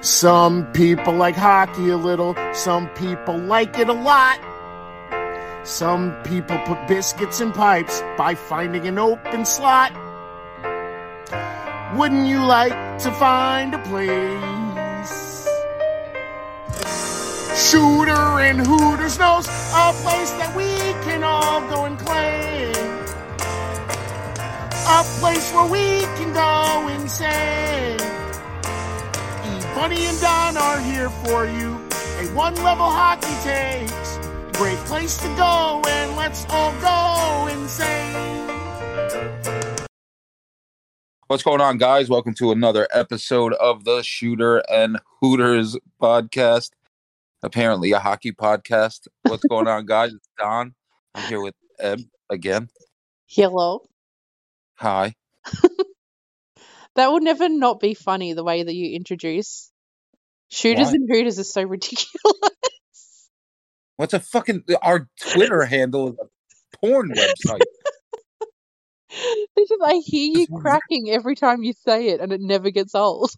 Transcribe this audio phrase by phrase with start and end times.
[0.00, 4.40] Some people like hockey a little, some people like it a lot.
[5.62, 9.92] Some people put biscuits in pipes by finding an open slot.
[11.96, 15.46] Wouldn't you like to find a place?
[17.70, 20.66] Shooter and Hooters knows a place that we
[21.08, 22.35] can all go and claim.
[24.88, 27.98] A place where we can go insane.
[29.44, 29.74] E.
[29.74, 31.74] Bunny and Don are here for you.
[32.20, 34.18] A one level hockey takes.
[34.56, 38.48] Great place to go and let's all go insane.
[41.26, 42.08] What's going on, guys?
[42.08, 46.70] Welcome to another episode of the Shooter and Hooters podcast.
[47.42, 49.08] Apparently, a hockey podcast.
[49.24, 50.14] What's going on, guys?
[50.14, 50.76] It's Don.
[51.16, 52.68] I'm here with Eb again.
[53.26, 53.82] Hello.
[54.76, 55.14] Hi.
[56.96, 59.70] That would never not be funny the way that you introduce.
[60.48, 60.92] Shooters Why?
[60.94, 62.08] and Hooters is so ridiculous.
[63.96, 66.26] What's a fucking our Twitter handle is a
[66.78, 67.60] porn website.
[69.58, 73.30] Just, I hear you cracking every time you say it, and it never gets old.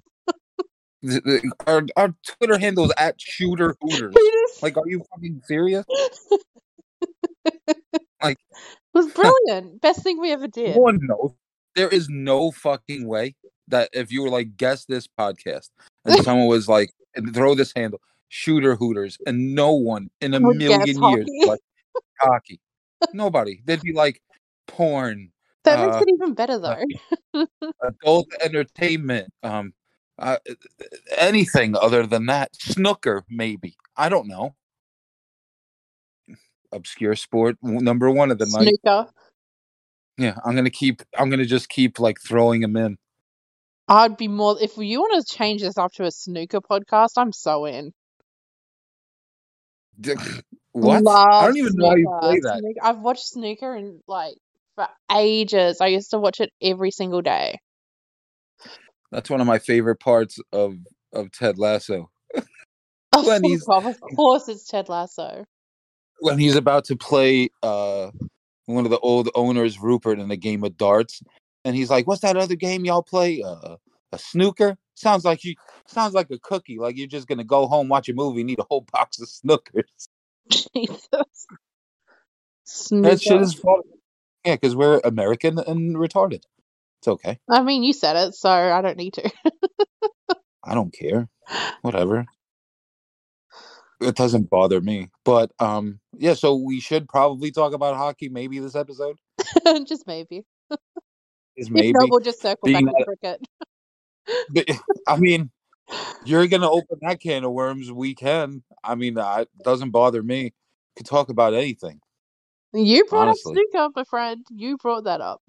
[1.67, 4.14] Our, our Twitter handle is at Shooter Hooters.
[4.17, 5.84] Hooters Like, are you fucking serious?
[8.23, 8.39] like-
[8.94, 9.81] was brilliant.
[9.81, 10.77] Best thing we ever did.
[10.77, 11.33] No one knows.
[11.75, 13.34] There is no fucking way
[13.69, 15.70] that if you were like guess this podcast
[16.05, 16.91] and someone was like
[17.34, 21.61] throw this handle shooter hooters and no one in a Would million years like
[22.20, 22.61] hockey.
[23.12, 23.62] Nobody.
[23.64, 24.20] They'd be like
[24.67, 25.30] porn,
[25.64, 27.47] That makes uh, it even better though.
[27.83, 29.73] adult entertainment, um,
[30.19, 30.39] uh,
[31.17, 32.55] anything other than that.
[32.56, 33.77] Snooker, maybe.
[33.97, 34.55] I don't know.
[36.72, 38.69] Obscure sport, number one of the night.
[38.83, 39.11] Snooker.
[40.19, 41.02] Yeah, I'm gonna keep.
[41.19, 42.98] I'm gonna just keep like throwing them in.
[43.88, 47.12] I'd be more if you want to change this up to a snooker podcast.
[47.17, 47.92] I'm so in.
[50.73, 51.06] What?
[51.08, 52.58] I don't even know how you play that.
[52.58, 54.35] Snooker- I've watched snooker and like
[54.74, 55.80] for ages.
[55.80, 57.58] I used to watch it every single day.
[59.11, 60.74] That's one of my favorite parts of
[61.12, 62.11] of Ted Lasso.
[63.14, 63.86] Oh, When fuck he's- off.
[63.86, 65.45] of course, it's Ted Lasso.
[66.20, 68.11] When he's about to play uh
[68.67, 71.23] one of the old owners, Rupert, in a game of darts,
[71.64, 73.42] and he's like, "What's that other game y'all play?
[73.42, 73.77] Uh,
[74.12, 74.77] a snooker?
[74.95, 75.55] Sounds like you
[75.86, 76.79] sounds like a cookie.
[76.79, 80.08] Like you're just gonna go home, watch a movie, need a whole box of snookers.
[80.51, 81.46] Jesus.
[82.64, 83.11] Snooker.
[83.11, 83.80] That shit is fun.
[84.45, 86.42] Yeah, because we're American and retarded.
[87.00, 87.39] It's okay.
[87.50, 89.30] I mean, you said it, so I don't need to.
[90.64, 91.29] I don't care.
[91.83, 92.27] Whatever.
[94.01, 95.09] It doesn't bother me.
[95.25, 99.19] But um yeah, so we should probably talk about hockey maybe this episode.
[99.86, 100.45] just maybe.
[101.57, 101.92] Is maybe.
[101.95, 103.41] we'll just circle back to cricket.
[104.53, 104.69] But,
[105.07, 105.51] I mean,
[106.27, 107.91] you're gonna open that can of worms.
[107.91, 108.63] We can.
[108.85, 110.53] I mean, it doesn't bother me.
[110.97, 112.01] Could talk about anything.
[112.75, 113.53] You brought honestly.
[113.53, 114.45] up snooker, my friend.
[114.51, 115.41] You brought that up.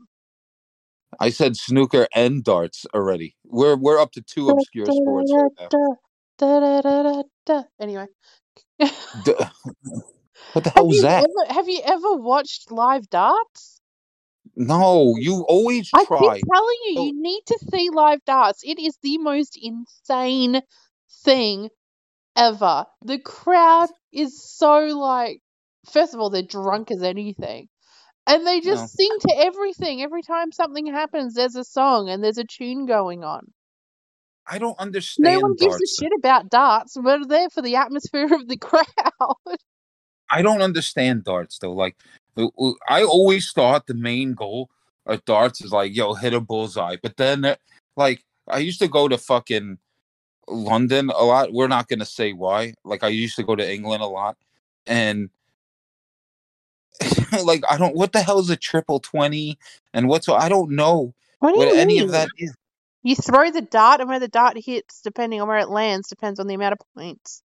[1.19, 3.35] I said snooker and darts already.
[3.45, 5.69] We're we're up to two obscure sports right
[6.39, 7.65] now.
[7.81, 8.05] Anyway.
[9.23, 9.33] D-
[10.53, 11.23] what the hell was that?
[11.23, 13.81] ever, have you ever watched live darts?
[14.55, 16.01] No, you always try.
[16.01, 16.35] I try.
[16.37, 18.61] keep telling you, you need to see live darts.
[18.63, 20.61] It is the most insane
[21.23, 21.69] thing
[22.35, 22.85] ever.
[23.03, 25.41] The crowd is so like,
[25.91, 27.67] first of all, they're drunk as anything.
[28.27, 28.87] And they just No.
[28.95, 30.01] sing to everything.
[30.01, 33.51] Every time something happens, there's a song and there's a tune going on.
[34.49, 35.35] I don't understand.
[35.35, 35.99] No one gives darts.
[35.99, 36.97] a shit about darts.
[36.99, 38.85] We're there for the atmosphere of the crowd.
[40.31, 41.73] I don't understand darts though.
[41.73, 41.95] Like,
[42.37, 42.47] uh,
[42.87, 44.69] I always thought the main goal
[45.05, 46.97] of darts is like, yo, hit a bullseye.
[47.01, 47.55] But then, uh,
[47.95, 49.77] like, I used to go to fucking
[50.47, 51.53] London a lot.
[51.53, 52.73] We're not gonna say why.
[52.83, 54.35] Like, I used to go to England a lot,
[54.87, 55.29] and
[57.43, 57.95] like, I don't.
[57.95, 59.57] What the hell is a triple twenty?
[59.93, 62.03] And what's I don't know What do what you any mean?
[62.03, 62.53] of that is.
[63.03, 66.39] You throw the dart, and where the dart hits, depending on where it lands, depends
[66.39, 67.41] on the amount of points.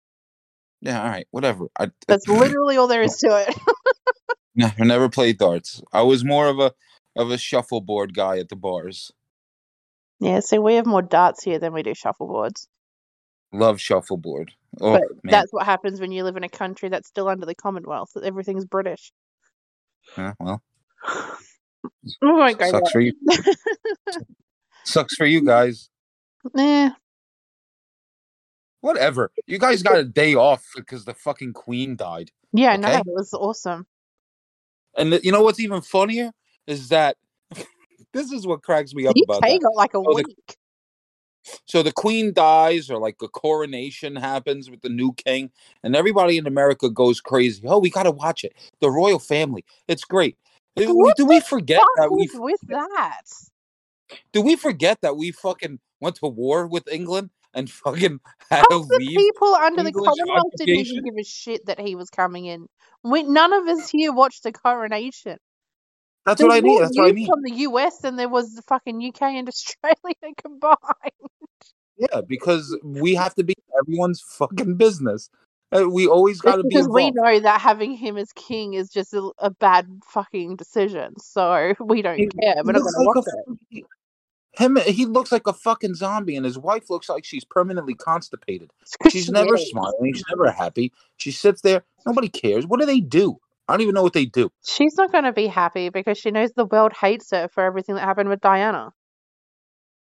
[0.81, 1.67] Yeah, all right, whatever.
[1.79, 3.55] I That's literally all there is to it.
[4.55, 5.83] no, I never played darts.
[5.93, 6.73] I was more of a
[7.17, 9.11] of a shuffleboard guy at the bars.
[10.21, 12.69] Yeah, so we have more darts here than we do shuffleboards.
[13.53, 14.53] Love shuffleboard.
[14.81, 15.33] Oh but man.
[15.33, 18.11] that's what happens when you live in a country that's still under the Commonwealth.
[18.23, 19.13] Everything's British.
[20.17, 20.63] Yeah, well,
[22.23, 22.71] Oh my god.
[22.71, 23.13] sucks for you.
[24.91, 25.89] Sucks for you guys.
[26.57, 26.91] Eh,
[28.81, 29.31] Whatever.
[29.47, 32.31] You guys got a day off because the fucking queen died.
[32.53, 33.87] yeah, no, it was awesome.
[34.97, 36.33] And th- you know what's even funnier
[36.67, 37.17] is that
[38.13, 39.61] this is what cracks me up about UK that.
[39.63, 40.57] got like a the- week.
[41.67, 45.51] So the queen dies, or like a coronation happens with the new king,
[45.83, 47.63] and everybody in America goes crazy.
[47.67, 48.55] Oh, we gotta watch it.
[48.81, 50.37] The royal family, it's great.
[50.77, 53.23] Do we, What do we forget that we with that.
[54.33, 58.21] Do we forget that we fucking went to war with England and fucking
[58.51, 59.17] had Half to the leave?
[59.19, 61.05] people under the English Commonwealth didn't even occupation?
[61.05, 62.67] give a shit that he was coming in.
[63.03, 65.39] We, none of us here watched the coronation.
[66.27, 66.73] That's There's what I mean.
[66.75, 67.27] more That's what I news mean.
[67.29, 70.77] From the US than there was the fucking UK and Australia combined.
[71.99, 75.29] Yeah, because we have to be everyone's fucking business.
[75.73, 77.17] Uh, We always got to be because we involved.
[77.17, 81.15] know that having him as king is just a, a bad fucking decision.
[81.21, 82.57] So we don't He- care.
[82.65, 83.45] We're not going to like watch a it.
[83.47, 83.85] fucking-
[84.61, 88.71] Him, he looks like a fucking zombie, and his wife looks like she's permanently constipated.
[89.11, 90.13] She's she never smiling.
[90.13, 90.93] She's never happy.
[91.17, 91.83] She sits there.
[92.07, 92.67] Nobody cares.
[92.67, 93.39] What do they do?
[93.67, 94.53] I don't even know what they do.
[94.63, 97.95] She's not going to be happy because she knows the world hates her for everything
[97.95, 98.93] that happened with Diana.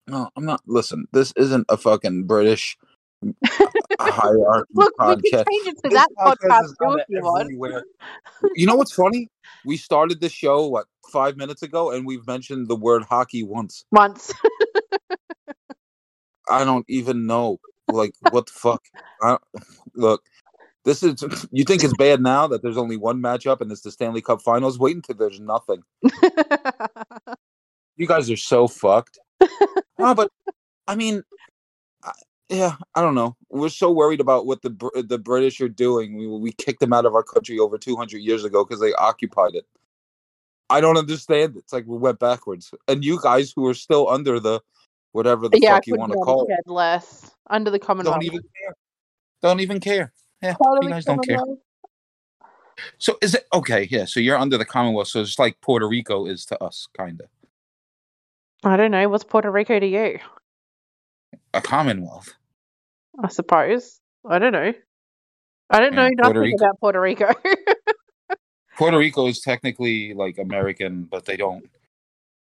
[0.06, 0.60] No, I'm not.
[0.66, 2.76] Listen, this isn't a fucking British
[4.00, 5.30] hierarchy Look, we podcast.
[5.30, 7.06] can change it to that podcast podcast is too on if
[7.50, 7.84] you want.
[8.54, 9.28] You know what's funny?
[9.64, 13.84] We started the show what five minutes ago, and we've mentioned the word hockey once.
[13.90, 14.32] Once.
[16.50, 17.58] I don't even know.
[17.88, 18.82] Like what the fuck?
[19.22, 19.36] I,
[19.94, 20.22] look,
[20.84, 21.24] this is.
[21.50, 24.42] You think it's bad now that there's only one matchup and it's the Stanley Cup
[24.42, 24.78] Finals?
[24.78, 25.82] Wait until there's nothing.
[27.96, 29.18] You guys are so fucked.
[29.98, 30.30] no, but
[30.86, 31.22] I mean,
[32.48, 33.36] yeah, I don't know.
[33.48, 36.16] We're so worried about what the uh, the British are doing.
[36.16, 39.54] We we kicked them out of our country over 200 years ago because they occupied
[39.54, 39.66] it.
[40.70, 41.56] I don't understand.
[41.56, 44.60] It's like we went backwards, and you guys who are still under the
[45.12, 47.30] whatever the yeah, fuck you want to call it, less.
[47.48, 48.16] Under the Commonwealth.
[48.16, 48.74] don't even care.
[49.42, 50.12] Don't even care.
[50.42, 51.38] Yeah, you guys don't care.
[52.98, 53.88] So is it okay?
[53.90, 57.20] Yeah, so you're under the Commonwealth, so it's like Puerto Rico is to us, kind
[57.20, 57.28] of
[58.64, 59.08] I don't know.
[59.08, 60.18] What's Puerto Rico to you?
[61.52, 62.34] A Commonwealth.
[63.22, 64.00] I suppose.
[64.28, 64.72] I don't know.
[65.70, 66.64] I don't know Puerto nothing Rico.
[66.64, 67.32] about Puerto Rico.
[68.76, 71.64] Puerto Rico is technically like American, but they don't.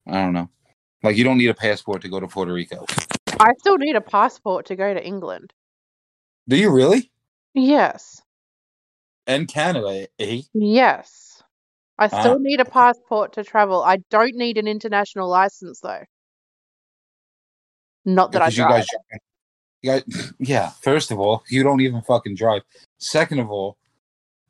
[0.07, 0.49] I don't know.
[1.03, 2.85] Like you don't need a passport to go to Puerto Rico.
[3.39, 5.53] I still need a passport to go to England.
[6.47, 7.11] Do you really?
[7.53, 8.21] Yes.
[9.27, 10.41] And Canada, eh?
[10.53, 11.41] Yes.
[11.97, 12.39] I still Ah.
[12.39, 13.81] need a passport to travel.
[13.83, 16.03] I don't need an international license though.
[18.15, 18.71] Not that I Because you drive.
[18.71, 18.87] guys,
[19.81, 20.69] you guys, yeah.
[20.81, 22.63] First of all, you don't even fucking drive.
[22.97, 23.77] Second of all,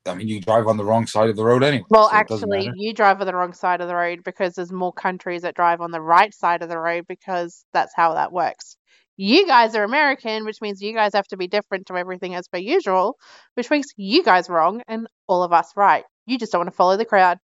[0.06, 1.86] I mean, you drive on the wrong side of the road anyway.
[1.90, 4.94] Well, so actually, you drive on the wrong side of the road because there's more
[4.94, 8.78] countries that drive on the right side of the road because that's how that works.
[9.18, 12.48] You guys are American, which means you guys have to be different to everything as
[12.48, 13.18] per usual,
[13.56, 16.06] which makes you guys wrong and all of us right.
[16.26, 17.40] You just don't want to follow the crowd.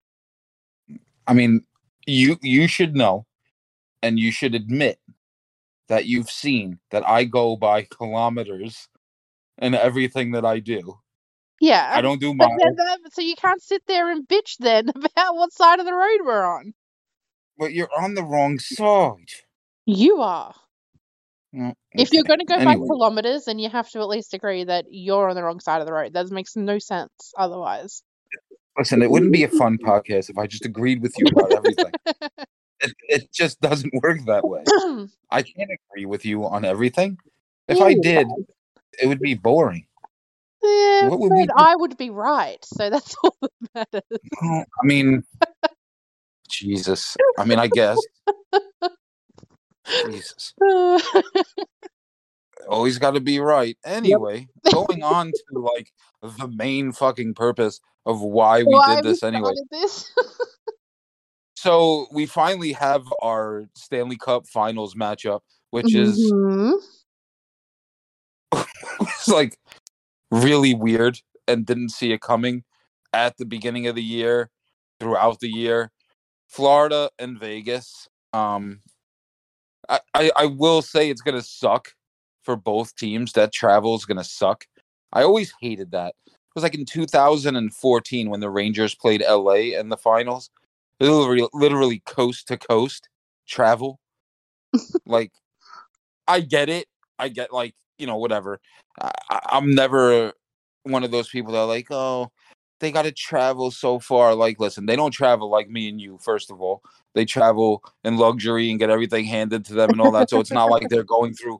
[1.25, 1.61] I mean,
[2.05, 3.25] you you should know,
[4.03, 4.99] and you should admit
[5.91, 8.87] that you've seen that I go by kilometers
[9.57, 10.97] in everything that I do.
[11.59, 11.91] Yeah.
[11.93, 12.53] I don't do miles.
[13.11, 16.45] so you can't sit there and bitch then about what side of the road we're
[16.45, 16.73] on.
[17.57, 19.31] But you're on the wrong side.
[19.85, 20.55] You are.
[21.53, 24.63] Mm, If you're going to go by kilometers, then you have to at least agree
[24.63, 26.13] that you're on the wrong side of the road.
[26.13, 28.01] That makes no sense otherwise.
[28.77, 31.91] Listen, it wouldn't be a fun podcast if I just agreed with you about everything.
[32.81, 34.63] it, it just doesn't work that way.
[35.31, 37.17] I can't agree with you on everything.
[37.67, 38.27] If I did,
[39.01, 39.85] it would be boring.
[40.61, 41.49] Yeah, What would?
[41.55, 44.19] I would be right, so that's all that matters.
[44.41, 45.23] I mean,
[46.49, 47.15] Jesus.
[47.37, 47.99] I mean, I guess.
[50.05, 50.53] Jesus.
[52.67, 53.77] Always got to be right.
[53.85, 59.23] Anyway, going on to like the main fucking purpose of why we Why did this
[59.23, 59.53] anyway.
[59.71, 60.11] this?
[61.61, 66.73] So we finally have our Stanley Cup Finals matchup, which is Mhm.
[68.99, 69.59] was like
[70.31, 72.63] really weird and didn't see it coming
[73.13, 74.49] at the beginning of the year,
[74.99, 75.91] throughout the year.
[76.47, 78.07] Florida and Vegas.
[78.33, 78.81] Um,
[79.87, 81.93] I, I, I will say it's gonna suck
[82.41, 83.33] for both teams.
[83.33, 84.65] That travel is gonna suck.
[85.13, 86.15] I always hated that.
[86.25, 90.49] It was like in 2014 when the Rangers played LA in the finals.
[91.01, 93.09] Literally, literally coast to coast
[93.47, 93.99] travel.
[95.05, 95.31] like,
[96.27, 96.87] I get it.
[97.19, 98.59] I get like you know whatever.
[98.99, 100.33] I, I'm never
[100.83, 102.31] one of those people that are like, oh,
[102.79, 104.35] they got to travel so far.
[104.35, 106.17] Like, listen, they don't travel like me and you.
[106.21, 106.81] First of all,
[107.13, 110.29] they travel in luxury and get everything handed to them and all that.
[110.29, 111.59] So it's not like they're going through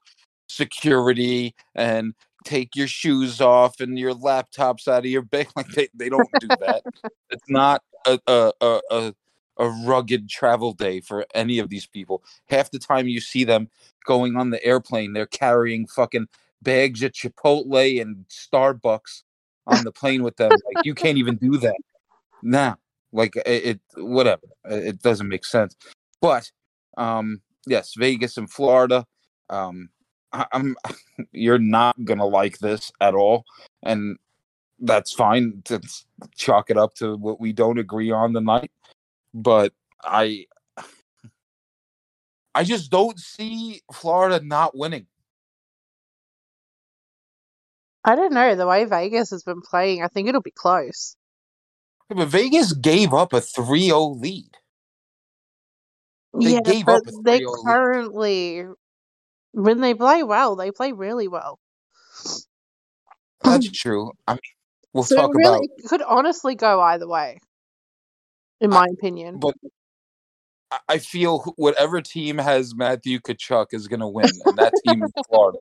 [0.49, 5.47] security and take your shoes off and your laptops out of your bag.
[5.55, 6.83] Like they, they don't do that.
[7.29, 9.13] it's not a, a, a, a
[9.57, 12.23] a rugged travel day for any of these people.
[12.47, 13.69] Half the time you see them
[14.05, 16.27] going on the airplane, they're carrying fucking
[16.61, 19.23] bags of Chipotle and Starbucks
[19.67, 20.51] on the plane with them.
[20.67, 21.77] like you can't even do that.
[22.41, 22.75] Nah,
[23.11, 24.47] like it, it whatever.
[24.65, 25.75] It doesn't make sense.
[26.21, 26.51] But
[26.97, 29.05] um yes, Vegas and Florida.
[29.49, 29.89] Um
[30.33, 30.75] I, I'm
[31.31, 33.45] you're not gonna like this at all.
[33.83, 34.17] And
[34.79, 35.61] that's fine.
[35.65, 35.79] to
[36.35, 38.71] chalk it up to what we don't agree on the night
[39.33, 39.73] but
[40.03, 40.45] I
[42.53, 45.07] I just don't see Florida not winning.
[48.03, 48.55] I don't know.
[48.55, 51.15] The way Vegas has been playing, I think it'll be close.
[52.09, 54.49] But Vegas gave up a 3 0 lead.
[56.33, 58.73] They yeah, gave up they oh currently, lead.
[59.51, 61.59] when they play well, they play really well.
[63.43, 64.11] That's true.
[64.27, 64.39] I mean,
[64.93, 65.63] we'll so talk really, about.
[65.77, 67.39] It could honestly go either way
[68.61, 69.39] in my I, opinion.
[69.39, 69.55] But
[70.87, 75.11] I feel whatever team has Matthew Tkachuk is going to win, and that team is
[75.27, 75.59] Florida.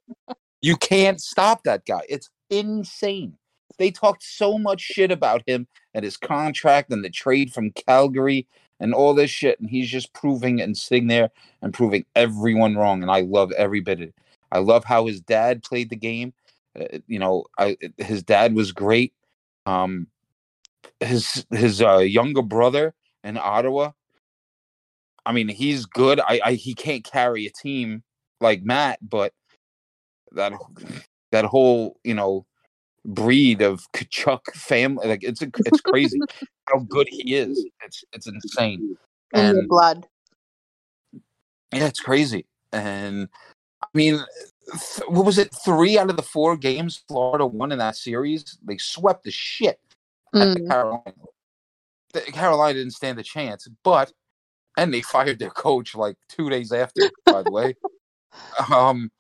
[0.63, 2.03] You can't stop that guy.
[2.09, 3.37] It's insane.
[3.79, 8.47] They talked so much shit about him and his contract and the trade from Calgary
[8.79, 11.31] and all this shit, and he's just proving and sitting there
[11.63, 13.03] and proving everyone wrong.
[13.03, 14.15] And I love every bit of it.
[14.53, 16.35] I love how his dad played the game.
[16.79, 19.13] Uh, you know, I, his dad was great.
[19.67, 20.07] Um,
[21.01, 22.95] his his uh, younger brother
[23.25, 23.93] in Ottawa.
[25.27, 26.21] I mean, he's good.
[26.21, 28.03] I, I he can't carry a team
[28.41, 29.33] like Matt, but
[30.33, 30.53] that
[31.33, 32.47] that whole you know
[33.05, 36.21] breed of Tkachuk family, like it's a, it's crazy
[36.69, 37.67] how good he is.
[37.85, 38.97] It's it's insane.
[39.33, 40.07] And and blood.
[41.73, 42.47] Yeah, it's crazy.
[42.73, 43.29] And
[43.83, 44.21] I mean,
[44.67, 45.55] th- what was it?
[45.65, 48.59] Three out of the four games Florida won in that series.
[48.63, 49.81] They swept the shit
[50.35, 50.69] mm.
[50.69, 51.15] Carolina.
[52.33, 54.13] Carolina didn't stand a chance, but
[54.77, 57.03] and they fired their coach like two days after.
[57.27, 57.75] by the way,
[58.75, 59.11] um,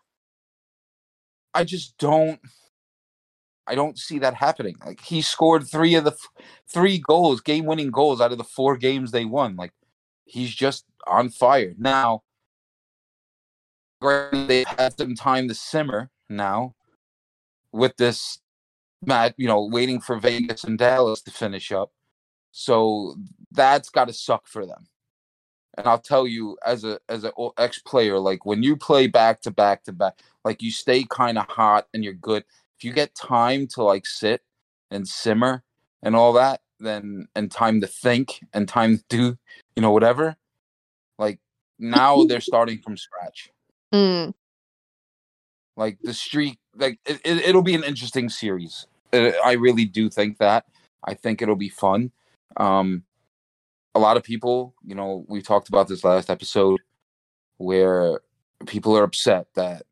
[1.54, 2.40] I just don't.
[3.66, 4.76] I don't see that happening.
[4.84, 8.76] Like he scored three of the f- three goals, game-winning goals out of the four
[8.76, 9.54] games they won.
[9.54, 9.72] Like
[10.24, 12.22] he's just on fire now.
[14.00, 16.74] They've had some time to simmer now
[17.70, 18.39] with this
[19.04, 21.90] Matt, you know, waiting for Vegas and Dallas to finish up.
[22.52, 23.16] So
[23.52, 24.88] that's got to suck for them.
[25.78, 29.40] And I'll tell you, as a as an ex player, like when you play back
[29.42, 32.44] to back to back, like you stay kind of hot and you're good.
[32.78, 34.42] If you get time to like sit
[34.90, 35.62] and simmer
[36.02, 39.38] and all that, then and time to think and time to do,
[39.76, 40.36] you know, whatever.
[41.18, 41.38] Like
[41.78, 43.50] now they're starting from scratch.
[43.94, 44.34] Mm.
[45.76, 48.86] Like the streak, like it, it, will be an interesting series.
[49.12, 50.66] I really do think that.
[51.04, 52.12] I think it'll be fun.
[52.56, 53.04] Um,
[53.94, 56.80] a lot of people, you know, we talked about this last episode
[57.58, 58.20] where
[58.66, 59.84] people are upset that,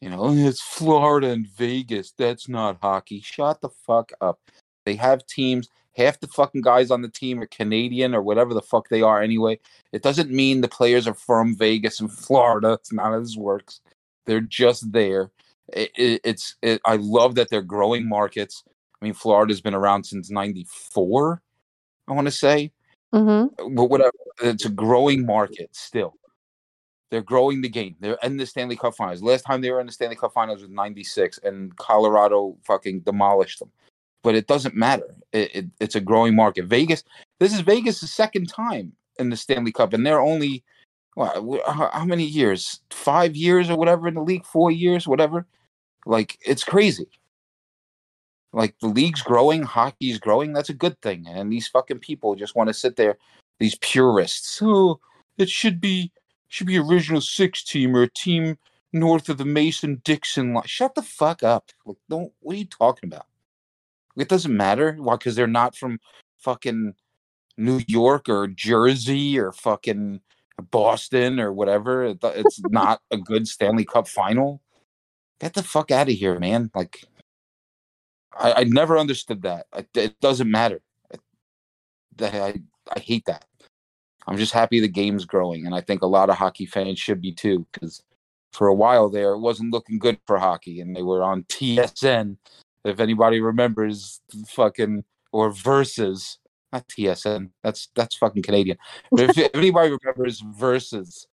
[0.00, 2.12] you know, it's Florida and Vegas.
[2.16, 3.20] That's not hockey.
[3.20, 4.40] Shut the fuck up.
[4.84, 5.68] They have teams.
[5.96, 9.22] Half the fucking guys on the team are Canadian or whatever the fuck they are
[9.22, 9.58] anyway.
[9.92, 12.74] It doesn't mean the players are from Vegas and Florida.
[12.74, 13.80] It's not how this works.
[14.26, 15.30] They're just there
[15.72, 18.62] it, it, it's it, I love that they're growing markets.
[19.00, 21.42] I mean, Florida's been around since '94.
[22.08, 22.72] I want to say,
[23.14, 23.74] mm-hmm.
[23.74, 24.12] but whatever.
[24.42, 26.14] It's a growing market still.
[27.10, 27.96] They're growing the game.
[28.00, 29.22] They're in the Stanley Cup Finals.
[29.22, 33.58] Last time they were in the Stanley Cup Finals was '96, and Colorado fucking demolished
[33.58, 33.70] them.
[34.22, 35.14] But it doesn't matter.
[35.32, 36.66] It, it's a growing market.
[36.66, 37.04] Vegas.
[37.38, 40.64] This is Vegas' second time in the Stanley Cup, and they're only
[41.16, 42.80] how many years?
[42.90, 44.44] Five years or whatever in the league?
[44.44, 45.46] Four years, whatever.
[46.04, 47.08] Like it's crazy.
[48.52, 50.52] Like the league's growing, hockey's growing.
[50.52, 51.26] That's a good thing.
[51.28, 53.18] And these fucking people just want to sit there.
[53.58, 54.60] These purists.
[54.62, 55.00] Oh,
[55.38, 56.12] it should be
[56.48, 58.56] should be original six team or a team
[58.92, 60.64] north of the Mason Dixon line.
[60.66, 61.70] Shut the fuck up.
[61.84, 62.32] Like, don't.
[62.40, 63.26] What are you talking about?
[64.16, 64.96] It doesn't matter.
[64.98, 65.16] Why?
[65.16, 65.98] Because they're not from
[66.38, 66.94] fucking
[67.56, 70.20] New York or Jersey or fucking
[70.62, 72.16] Boston or whatever.
[72.22, 74.60] It's not a good Stanley Cup final
[75.40, 76.70] get the fuck out of here, man.
[76.74, 77.04] Like,
[78.38, 79.66] I, I never understood that.
[79.94, 80.80] It doesn't matter.
[82.20, 82.54] I,
[82.94, 83.44] I hate that.
[84.26, 87.20] I'm just happy the game's growing, and I think a lot of hockey fans should
[87.20, 88.02] be too, because
[88.52, 92.36] for a while there, it wasn't looking good for hockey, and they were on TSN.
[92.84, 96.38] If anybody remembers, fucking or versus
[96.72, 97.50] not TSN.
[97.62, 98.78] That's that's fucking Canadian.
[99.12, 101.26] If, anybody remembers versus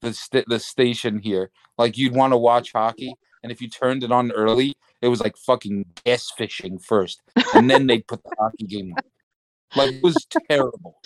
[0.00, 4.04] the st- the station here, like you'd want to watch hockey, and if you turned
[4.04, 7.22] it on early, it was like fucking bass fishing first,
[7.54, 9.02] and then they'd put the hockey game on.
[9.76, 11.00] Like it was terrible.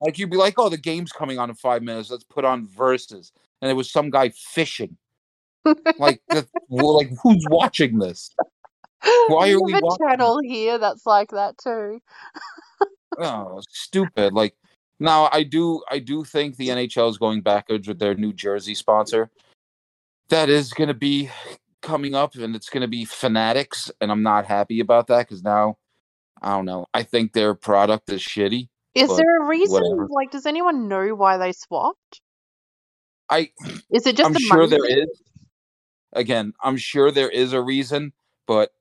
[0.00, 2.10] Like you'd be like, "Oh, the game's coming on in five minutes.
[2.10, 4.96] Let's put on Versus," and it was some guy fishing.
[5.98, 8.34] Like, the, like who's watching this?
[9.28, 12.00] Why are we a watching channel here that's like that too.
[13.20, 14.32] Oh, stupid!
[14.32, 14.54] Like
[15.00, 18.74] now, I do, I do think the NHL is going backwards with their New Jersey
[18.74, 19.30] sponsor.
[20.28, 21.30] That is going to be
[21.80, 25.42] coming up, and it's going to be Fanatics, and I'm not happy about that because
[25.42, 25.78] now,
[26.42, 26.86] I don't know.
[26.92, 28.68] I think their product is shitty.
[28.94, 29.80] Is there a reason?
[29.80, 30.08] whatever.
[30.10, 32.20] Like, does anyone know why they swapped?
[33.30, 33.50] I
[33.92, 35.22] Is it just I'm sure money there is.
[36.14, 38.12] Again, I'm sure there is a reason,
[38.46, 38.72] but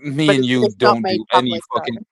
[0.00, 2.04] me But and you don't do any fucking.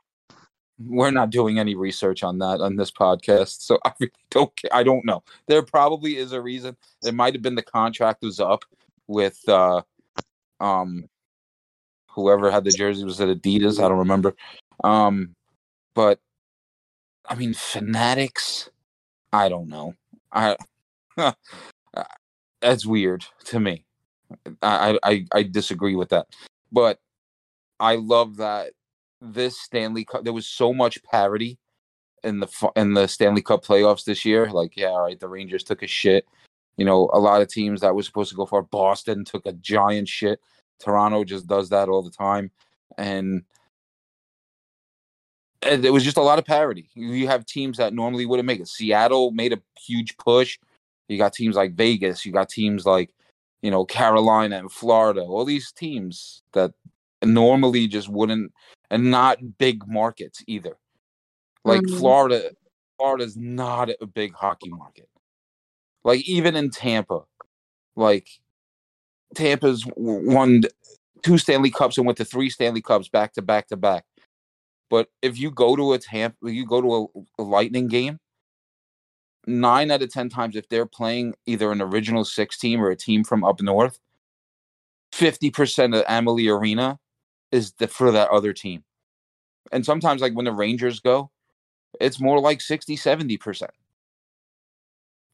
[0.78, 4.52] We're not doing any research on that on this podcast, so I really don't.
[4.60, 5.22] ca- I don't know.
[5.46, 6.76] There probably is a reason.
[7.04, 8.64] It might have been the contract was up
[9.06, 9.82] with, uh
[10.60, 11.08] um,
[12.08, 13.78] whoever had the jersey was it Adidas?
[13.78, 14.34] I don't remember.
[14.82, 15.34] Um,
[15.94, 16.18] but
[17.28, 18.70] I mean, Fanatics.
[19.32, 19.94] I don't know.
[20.32, 20.56] I
[22.60, 23.84] that's weird to me.
[24.62, 26.26] I, I I disagree with that,
[26.72, 26.98] but
[27.80, 28.72] I love that
[29.20, 30.24] this Stanley Cup.
[30.24, 31.58] There was so much parity
[32.22, 34.50] in the in the Stanley Cup playoffs this year.
[34.50, 36.26] Like, yeah, all right, the Rangers took a shit.
[36.76, 39.52] You know, a lot of teams that were supposed to go for Boston took a
[39.52, 40.40] giant shit.
[40.78, 42.50] Toronto just does that all the time,
[42.98, 43.44] and
[45.62, 46.88] it was just a lot of parity.
[46.94, 48.68] You have teams that normally wouldn't make it.
[48.68, 50.58] Seattle made a huge push.
[51.08, 52.26] You got teams like Vegas.
[52.26, 53.10] You got teams like,
[53.62, 55.22] you know, Carolina and Florida.
[55.22, 56.72] All these teams that
[57.26, 58.52] normally just wouldn't,
[58.90, 60.76] and not big markets either.
[61.64, 61.98] Like Mhm.
[61.98, 62.50] Florida,
[62.96, 65.08] Florida's not a big hockey market.
[66.04, 67.24] Like even in Tampa,
[67.96, 68.28] like
[69.34, 70.62] Tampa's won
[71.22, 74.04] two Stanley Cups and went to three Stanley Cups back to back to back.
[74.88, 78.20] But if you go to a Tampa, you go to a, a Lightning game,
[79.46, 82.96] nine out of ten times, if they're playing either an original six team or a
[82.96, 83.98] team from up north,
[85.12, 87.00] fifty percent of Amalie Arena
[87.52, 88.84] is the, for that other team.
[89.72, 91.30] And sometimes, like when the Rangers go,
[92.00, 93.72] it's more like 60, 70 percent.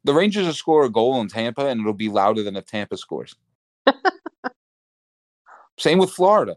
[0.04, 2.96] The Rangers will score a goal in Tampa, and it'll be louder than if Tampa
[2.96, 3.36] scores.
[5.78, 6.56] Same with Florida.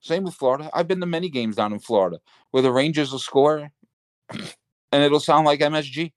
[0.00, 0.70] Same with Florida.
[0.72, 3.70] I've been to many games down in Florida where the Rangers will score
[4.30, 6.12] and it'll sound like MSG.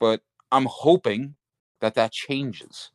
[0.00, 1.34] But I'm hoping
[1.80, 2.90] that that changes.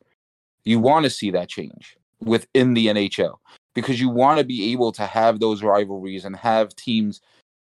[0.64, 3.36] You want to see that change within the NHL
[3.74, 7.20] because you want to be able to have those rivalries and have teams,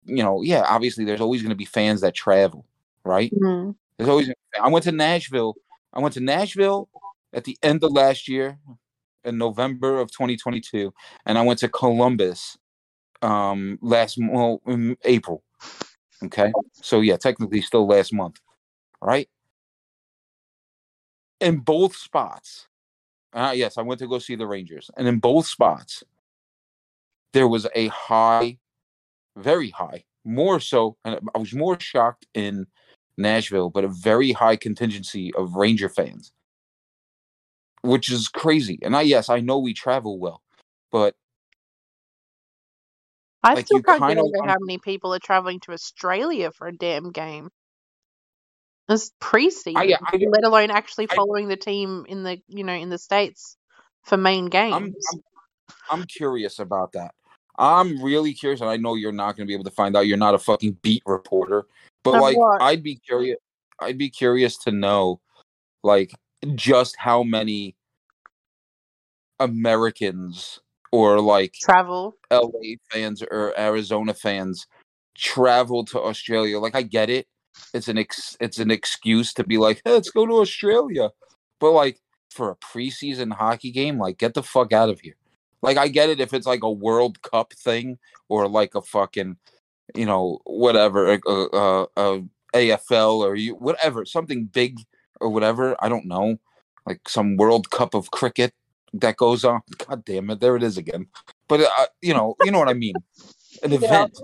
[0.04, 2.64] you know, yeah, obviously there's always going to be fans that travel,
[3.04, 3.32] right?
[3.42, 3.74] Mm.
[3.98, 4.30] There's always.
[4.60, 5.56] I went to Nashville.
[5.92, 6.88] I went to Nashville
[7.32, 8.58] at the end of last year,
[9.26, 10.94] in November of 2022,
[11.26, 12.56] and I went to Columbus,
[13.20, 15.42] um, last well in April.
[16.24, 18.40] Okay, so yeah, technically still last month,
[19.02, 19.28] right?
[21.40, 22.68] In both spots,
[23.32, 26.02] uh, yes, I went to go see the Rangers, and in both spots,
[27.32, 28.58] there was a high,
[29.36, 32.66] very high, more so, and I was more shocked in
[33.18, 36.32] Nashville, but a very high contingency of Ranger fans,
[37.82, 38.78] which is crazy.
[38.82, 40.42] And I, yes, I know we travel well,
[40.90, 41.14] but
[43.42, 46.76] I Like, still can't get over how many people are traveling to Australia for a
[46.76, 47.50] damn game.
[48.88, 52.74] It's pre-season, I- I- let alone actually I- following the team in the you know
[52.74, 53.56] in the states
[54.04, 54.74] for main games.
[54.74, 55.22] I'm, I'm
[55.90, 57.12] I'm curious about that.
[57.58, 60.06] I'm really curious, and I know you're not going to be able to find out.
[60.06, 61.66] You're not a fucking beat reporter,
[62.04, 62.62] but Of like, what?
[62.62, 63.38] I'd be curious.
[63.80, 65.20] I'd be curious to know,
[65.82, 66.12] like,
[66.54, 67.76] just how many
[69.40, 70.60] Americans
[70.92, 72.16] or like Travel.
[72.30, 74.66] LA fans or Arizona fans
[75.14, 76.58] travel to Australia.
[76.58, 77.26] Like I get it.
[77.74, 81.10] It's an ex- it's an excuse to be like, hey, let's go to Australia.
[81.60, 85.16] But like for a preseason hockey game, like get the fuck out of here.
[85.62, 89.36] Like I get it if it's like a World Cup thing or like a fucking,
[89.94, 92.22] you know, whatever, a, a, a
[92.54, 94.78] AFL or you whatever, something big
[95.20, 95.76] or whatever.
[95.80, 96.38] I don't know,
[96.86, 98.52] like some World Cup of cricket
[98.94, 99.60] that goes on.
[99.86, 101.06] God damn it, there it is again.
[101.48, 102.94] But uh, you know, you know what I mean.
[103.62, 103.78] An Yeah.
[103.78, 104.18] event.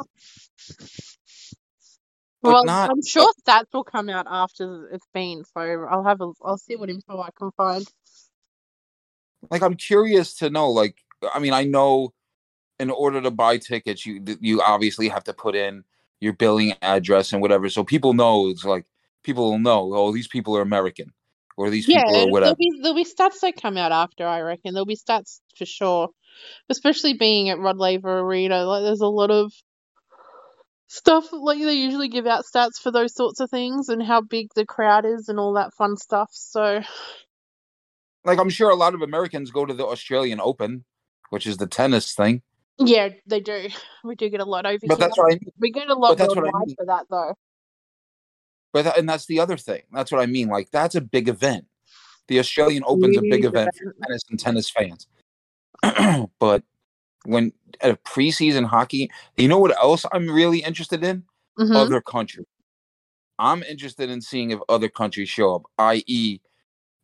[2.43, 6.33] Well, not- I'm sure stats will come out after it's been, so I'll have a
[6.45, 7.87] I'll see what info I can find.
[9.51, 10.97] like i'm curious to know like
[11.35, 12.13] i mean i know
[12.81, 15.85] in order to buy tickets you you obviously have to put in
[16.21, 18.87] your billing address and whatever so people know it's like
[19.25, 21.13] people will know oh these people are american
[21.57, 22.57] or these Yeah, people or there'll whatever.
[22.57, 24.75] be there'll be stats that come out after, I reckon.
[24.75, 26.11] There'll be stats for sure.
[26.71, 29.53] Especially being at Rod Laver Arena, like there's a lot of
[30.93, 34.49] stuff like they usually give out stats for those sorts of things and how big
[34.55, 36.29] the crowd is and all that fun stuff.
[36.33, 36.83] So
[38.25, 40.85] Like I'm sure a lot of Americans go to the Australian Open,
[41.31, 42.43] which is the tennis thing.
[42.79, 43.69] yeah, they do.
[44.05, 45.09] We do get a lot over But here.
[45.09, 45.53] that's what I mean.
[45.61, 46.77] We get a lot that's what I mean.
[46.77, 47.35] for that though.
[48.73, 49.83] But that, and that's the other thing.
[49.93, 50.49] That's what I mean.
[50.49, 51.67] Like that's a big event.
[52.29, 55.07] The Australian Open's a big event for tennis and tennis fans.
[56.39, 56.63] but
[57.25, 61.25] when at a preseason hockey, you know what else I'm really interested in?
[61.59, 61.77] Mhm.
[61.77, 62.47] Other countries.
[63.39, 66.41] I'm interested in seeing if other countries show up, i.e.,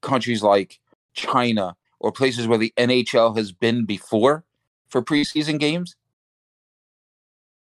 [0.02, 0.78] countries like
[1.14, 4.44] China or places where the NHL has been before
[4.88, 5.96] for preseason games.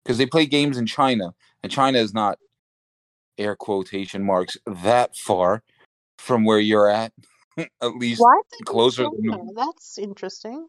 [0.02, 2.38] Because they play games in China, and China is not
[3.36, 5.62] air quotation marks that far
[6.18, 7.12] from where you're at,
[7.58, 8.22] at least
[8.64, 10.68] closer than That's interesting.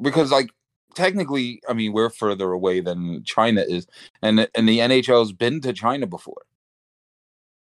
[0.00, 0.50] Because like
[0.94, 3.86] technically, I mean, we're further away than China is,
[4.22, 6.42] and and the NHL has been to China before.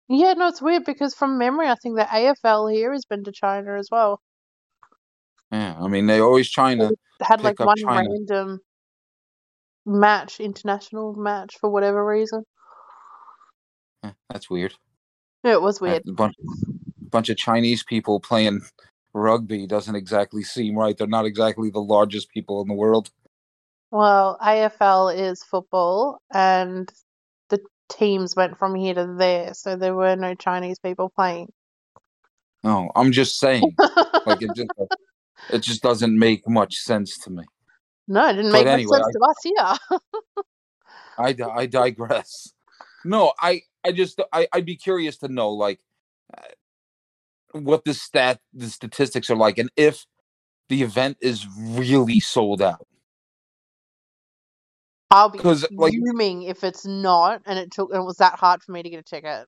[0.09, 3.33] Yeah, no, it's weird because from memory, I think the AFL here has been to
[3.33, 4.21] China as well.
[5.51, 6.91] Yeah, I mean, they always China.
[7.19, 8.09] They had like one China.
[8.11, 8.61] random
[9.87, 12.45] match, international match for whatever reason.
[14.05, 14.75] Eh, That's weird.
[15.45, 16.03] Yeah, it was weird.
[16.07, 16.35] A bunch,
[17.11, 18.63] bunch of Chinese people playing
[19.15, 20.97] rugby doesn't exactly seem right.
[20.97, 23.11] They're not exactly the largest people in the world.
[23.91, 26.91] Well, AFL is football, and
[27.51, 31.53] the teams went from here to there, so there were no Chinese people playing.
[32.65, 33.79] No, I'm just saying,
[34.27, 34.71] like it just
[35.51, 37.45] it just doesn't make much sense to me.
[38.09, 40.01] no, it didn't but make much anyway, sense to us here.
[41.19, 42.53] I, I digress.
[43.05, 45.81] No, I I just I I'd be curious to know like
[47.53, 50.07] what the stat the statistics are like, and if
[50.69, 52.87] the event is really sold out.
[55.11, 58.39] I'll be 'Cause, like- fuming if it's not, and it took and it was that
[58.39, 59.47] hard for me to get a ticket.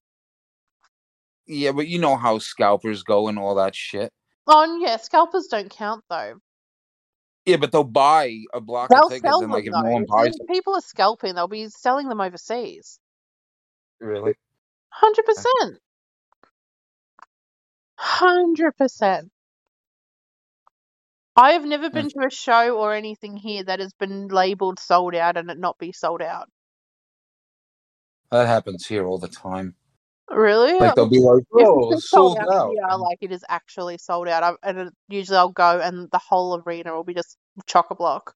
[1.46, 4.12] Yeah, but you know how scalpers go and all that shit.
[4.46, 6.34] Oh, yeah, scalpers don't count though.
[7.46, 10.04] Yeah, but they'll buy a block They'll of tickets, and them like if no one
[10.06, 12.98] buys then people are scalping, they'll be selling them overseas.
[14.00, 14.34] really,
[14.90, 15.78] Hundred percent.
[18.04, 19.30] Hundred percent.
[21.36, 25.14] I have never been to a show or anything here that has been labeled sold
[25.14, 26.48] out and it not be sold out.
[28.30, 29.74] that happens here all the time.
[30.30, 30.74] Really?
[30.74, 34.28] Like they'll be like, "Oh, it's it's sold out." here, like it is actually sold
[34.28, 34.42] out.
[34.42, 37.94] I, and it, usually I'll go and the whole arena will be just chock a
[37.94, 38.34] block,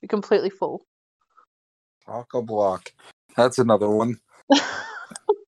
[0.00, 0.86] be completely full.
[2.06, 2.92] Chock a block.
[3.36, 4.18] That's another one.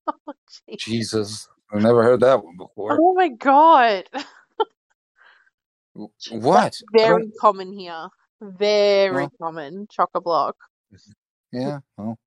[0.07, 0.35] Oh.
[0.79, 2.99] Jesus, I've never heard that one before.
[3.01, 4.09] Oh my god.
[6.31, 6.75] What?
[6.95, 8.09] I Very common here.
[8.41, 9.87] Very common.
[9.89, 10.57] Chock a block.
[11.53, 11.79] Yeah.
[11.97, 12.19] Well,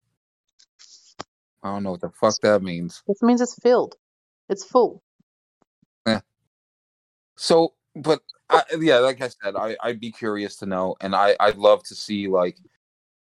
[1.63, 3.03] I don't know what the fuck that means.
[3.07, 3.95] This means it's filled.
[4.47, 5.03] It's full.
[6.05, 6.21] Yeah.
[7.35, 11.35] So, but I, yeah, like I said, I I'd be curious to know, and I
[11.39, 12.57] I'd love to see like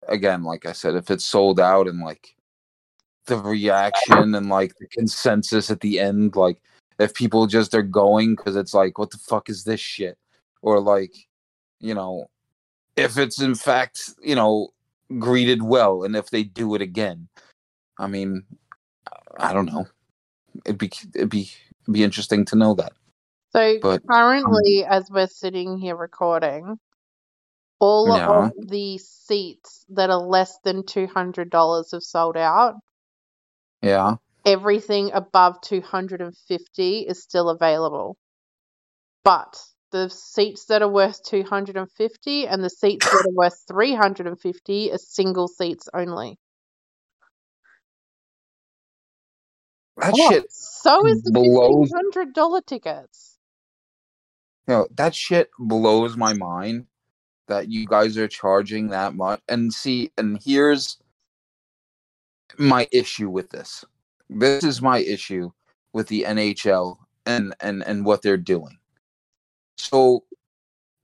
[0.06, 2.36] again, like I said, if it's sold out and like
[3.28, 6.60] the reaction and like the consensus at the end, like
[6.98, 10.18] if people just are going because it's like, what the fuck is this shit,
[10.62, 11.14] or like,
[11.80, 12.28] you know,
[12.96, 14.70] if it's in fact, you know,
[15.18, 17.28] greeted well, and if they do it again,
[17.98, 18.44] I mean,
[19.38, 19.86] I don't know,
[20.64, 21.50] it'd be it'd be
[21.82, 22.92] it'd be interesting to know that.
[23.50, 26.78] So But, um currently, as we're sitting here recording,
[27.80, 28.48] all Yeah.
[28.48, 32.74] of the seats that are less than two hundred dollars have sold out.
[33.82, 34.16] Yeah.
[34.44, 38.16] Everything above two hundred and fifty is still available,
[39.24, 39.60] but
[39.92, 43.62] the seats that are worth two hundred and fifty and the seats that are worth
[43.68, 46.38] three hundred and fifty are single seats only.
[49.98, 53.38] That Oh, shit, So is the blows- hundred dollar tickets.
[54.68, 56.86] you know, that shit blows my mind
[57.48, 59.40] that you guys are charging that much.
[59.48, 60.98] And see, and here's
[62.56, 63.84] my issue with this.
[64.30, 65.50] This is my issue
[65.92, 68.78] with the NHL and and and what they're doing.
[69.76, 70.24] So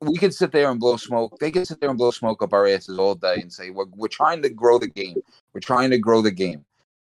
[0.01, 1.39] we could sit there and blow smoke.
[1.39, 3.87] They can sit there and blow smoke up our asses all day and say we're
[3.97, 5.17] we're trying to grow the game.
[5.53, 6.65] We're trying to grow the game.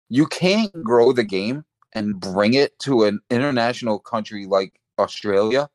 [0.08, 5.68] You can't grow the game and bring it to an international country like Australia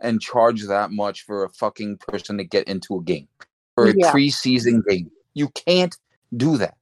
[0.00, 3.28] and charge that much for a fucking person to get into a game
[3.74, 4.12] for a Yeah.
[4.12, 5.10] preseason game.
[5.34, 5.96] You can't
[6.36, 6.76] do that.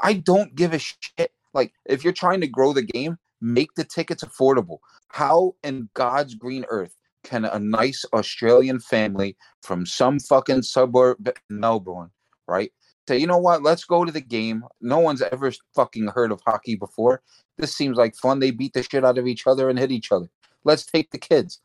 [0.00, 1.32] I don't give a shit.
[1.54, 4.78] Like if you're trying to grow the game, make the tickets affordable.
[5.08, 11.60] How in God's green earth can a nice Australian family from some fucking suburb in
[11.60, 12.10] Melbourne,
[12.46, 12.72] right?
[13.08, 13.62] Say, you know what?
[13.62, 14.64] Let's go to the game.
[14.80, 17.22] No one's ever fucking heard of hockey before.
[17.58, 18.38] This seems like fun.
[18.38, 20.26] They beat the shit out of each other and hit each other.
[20.64, 21.60] Let's take the kids.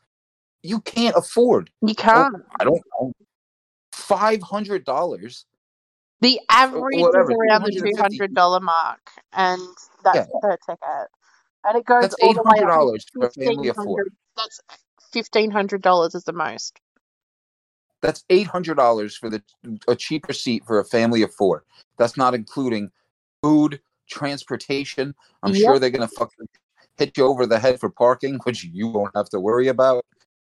[0.62, 1.70] You can't afford.
[1.82, 2.36] You oh, can't.
[2.58, 3.12] I don't know.
[3.92, 5.46] Five hundred dollars.
[6.20, 8.62] The average whatever, is around the two $250.
[8.62, 9.60] mark, and
[10.02, 10.40] that's Yeah.
[10.40, 11.08] per ticket.
[11.64, 14.04] And it goes that's all the way up to for a family of four.
[14.04, 14.06] $1,500.
[14.36, 14.60] That's
[15.12, 16.78] fifteen hundred dollars is the most.
[18.02, 19.42] That's eight hundred dollars for the
[19.88, 21.64] a cheaper seat for a family of four.
[21.96, 22.90] That's not including
[23.42, 25.14] food, transportation.
[25.42, 25.62] I'm Yep.
[25.62, 26.46] sure they're gonna fucking
[26.98, 30.04] hit you over the head for parking, which you won't have to worry about.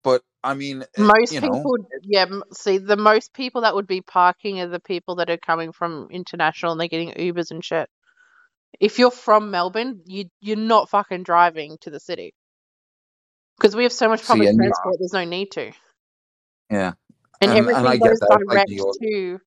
[0.03, 2.25] But I mean, eh, Most you know, people, yeah.
[2.53, 6.07] See, the most people that would be parking are the people that are coming from
[6.11, 7.89] international and they're getting Ubers and shit.
[8.79, 12.33] If you're from Melbourne, you you're not fucking driving to the city
[13.57, 14.95] because we have so much public and you- transport.
[14.99, 15.71] There's no need to,
[16.69, 16.93] yeah,
[17.41, 18.95] and, And- and everything get goes that, direct York.
[19.01, 19.39] to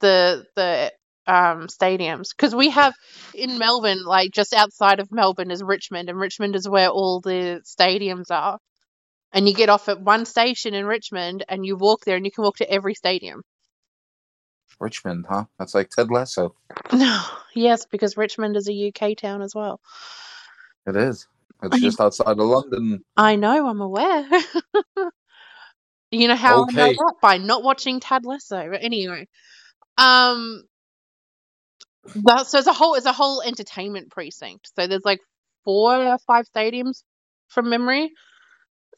[0.00, 0.92] the the
[1.26, 2.94] um stadiums because we have
[3.34, 7.62] in Melbourne, like just outside of Melbourne, is Richmond, and Richmond is where all the
[7.64, 8.58] stadiums are.
[9.32, 12.32] And you get off at one station in Richmond, and you walk there, and you
[12.32, 13.42] can walk to every stadium.
[14.80, 15.44] Richmond, huh?
[15.58, 16.54] That's like Ted Lasso.
[16.92, 17.22] No,
[17.54, 19.80] yes, because Richmond is a UK town as well.
[20.86, 21.28] It is.
[21.62, 23.04] It's I- just outside of London.
[23.16, 24.26] I know, I'm aware.
[26.10, 28.70] you know how I know that by not watching Ted Lasso.
[28.70, 29.28] But anyway,
[29.98, 30.64] um,
[32.24, 34.70] that, so it's a whole it's a whole entertainment precinct.
[34.74, 35.20] So there's like
[35.64, 37.02] four or five stadiums
[37.48, 38.10] from memory,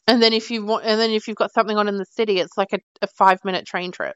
[0.07, 2.39] and then if you want, and then if you've got something on in the city,
[2.39, 4.15] it's like a, a five minute train trip.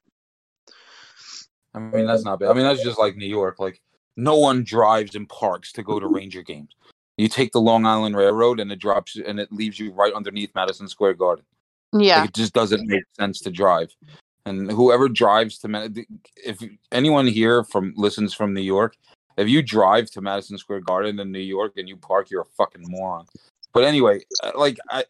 [1.74, 2.50] I mean, that's not bad.
[2.50, 3.60] I mean, that's just like New York.
[3.60, 3.82] Like,
[4.16, 6.76] no one drives in parks to go to Ranger games.
[7.18, 10.52] You take the Long Island Railroad, and it drops and it leaves you right underneath
[10.56, 11.46] Madison Square Garden.
[11.94, 13.90] Yeah, Like, it just doesn't make sense to drive.
[14.46, 15.96] And whoever drives to Man-
[16.36, 18.98] if anyone here from listens from New York,
[19.38, 22.56] if you drive to Madison Square Garden in New York and you park, you're a
[22.58, 23.26] fucking moron.
[23.74, 25.06] But anyway, uh, like I,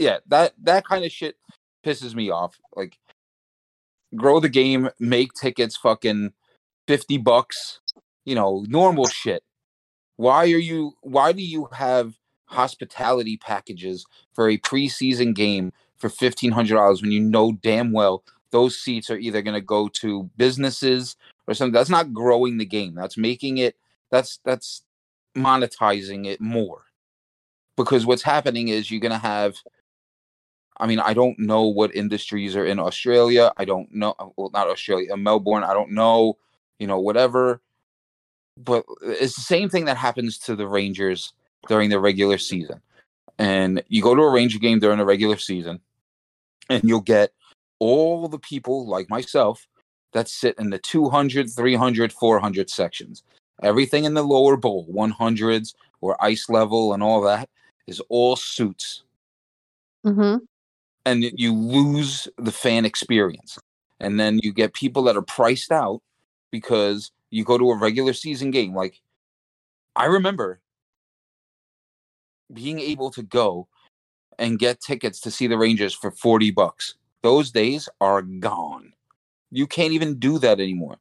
[0.00, 1.36] yeah, that that kind of shit
[1.84, 2.58] pisses me off.
[2.74, 2.98] Like,
[4.16, 6.32] grow the game, make tickets, fucking
[6.88, 7.80] fifty bucks,
[8.24, 9.42] you know, normal shit.
[10.16, 10.94] Why are you?
[11.02, 12.14] Why do you have
[12.46, 18.24] hospitality packages for a preseason game for fifteen hundred dollars when you know damn well
[18.50, 21.72] those seats are either going to go to businesses or something?
[21.72, 22.94] That's not growing the game.
[22.94, 23.76] That's making it.
[24.10, 24.82] That's that's
[25.36, 26.86] monetizing it more.
[27.76, 29.56] Because what's happening is you're going to have.
[30.80, 33.52] I mean, I don't know what industries are in Australia.
[33.56, 34.14] I don't know.
[34.36, 35.62] Well, not Australia, Melbourne.
[35.62, 36.38] I don't know.
[36.78, 37.60] You know, whatever.
[38.56, 41.32] But it's the same thing that happens to the Rangers
[41.68, 42.80] during the regular season.
[43.38, 45.80] And you go to a Ranger game during the regular season,
[46.68, 47.32] and you'll get
[47.78, 49.66] all the people like myself
[50.12, 53.22] that sit in the 200, 300, 400 sections.
[53.62, 57.48] Everything in the lower bowl, 100s or ice level and all that,
[57.86, 59.04] is all suits.
[60.04, 60.36] hmm
[61.06, 63.58] And you lose the fan experience.
[64.00, 66.02] And then you get people that are priced out
[66.50, 68.74] because you go to a regular season game.
[68.74, 69.00] Like,
[69.96, 70.60] I remember
[72.52, 73.68] being able to go
[74.38, 76.94] and get tickets to see the Rangers for 40 bucks.
[77.22, 78.92] Those days are gone.
[79.50, 80.96] You can't even do that anymore.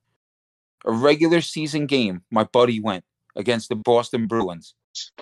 [0.86, 3.04] A regular season game, my buddy went
[3.36, 4.74] against the Boston Bruins,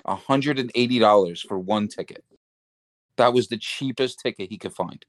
[0.06, 2.24] $180 for one ticket.
[3.18, 5.04] That was the cheapest ticket he could find.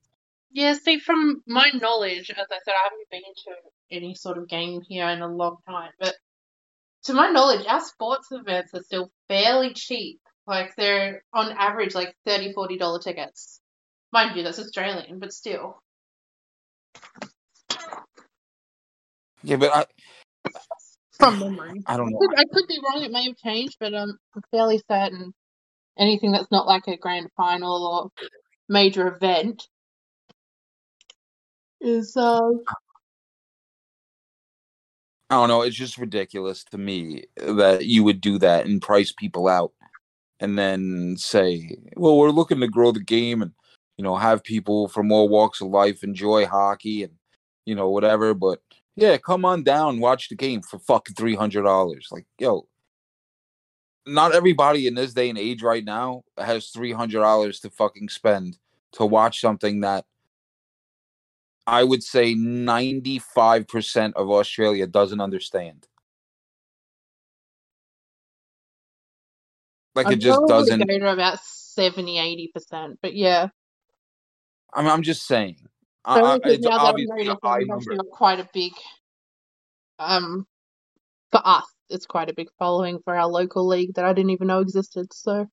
[0.52, 4.50] Yeah, see, from my knowledge, as I said, I haven't been to any sort of
[4.50, 6.16] game here in a long time, but
[7.04, 10.20] to my knowledge, our sports events are still fairly cheap.
[10.48, 13.62] Like, they're on average like $30, $40 tickets.
[14.12, 15.80] Mind you, that's Australian, but still.
[19.44, 19.86] Yeah, but I,
[21.12, 21.84] From memory.
[21.86, 22.20] I don't know.
[22.36, 24.18] I could be wrong, it may have changed, but I'm
[24.52, 25.34] fairly certain
[26.00, 28.28] anything that's not like a grand final or
[28.68, 29.68] major event
[31.82, 32.40] is uh
[35.32, 35.62] I don't know.
[35.62, 39.74] It's just ridiculous to me that you would do that and price people out
[40.40, 43.52] and then say, well, we're looking to grow the game and,
[43.98, 47.14] you know, have people from all walks of life enjoy hockey and,
[47.66, 48.34] you know, whatever.
[48.34, 48.60] But
[48.96, 52.02] yeah, come on down, watch the game for fucking $300.
[52.12, 52.66] Like, yo,
[54.06, 58.58] not everybody in this day and age right now has $300 to fucking spend
[58.94, 60.06] to watch something that
[61.68, 65.88] I would say 95% of Australia doesn't understand.
[69.94, 70.88] Like I'd it just doesn't.
[70.88, 72.98] go to about 70 80%.
[73.02, 73.50] But yeah.
[74.74, 75.58] I mean, I'm just saying.
[76.08, 77.98] So I, I, it's obviously a high number.
[78.12, 78.72] quite a big,
[80.00, 80.48] um,
[81.32, 84.48] for us, it's quite a big following for our local league that I didn't even
[84.48, 85.14] know existed.
[85.14, 85.48] So,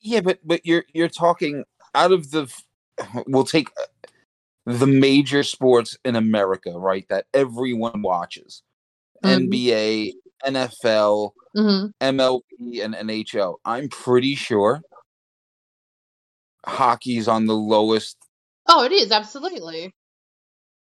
[0.00, 2.52] Yeah, but but you're you're talking out of the.
[3.26, 4.08] We'll take uh,
[4.64, 7.04] the major sports in America, right?
[7.10, 8.62] That everyone watches:
[9.22, 9.48] Mhm.
[9.50, 10.12] NBA,
[10.46, 11.92] NFL, mhm.
[12.00, 13.56] MLB, and NHL.
[13.64, 14.80] I'm pretty sure
[16.66, 18.16] hockey's on the lowest
[18.68, 19.94] oh, it is absolutely.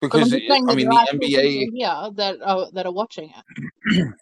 [0.03, 1.69] Because it- I mean the NBA.
[1.73, 3.33] here that are that are watching
[3.87, 4.09] it.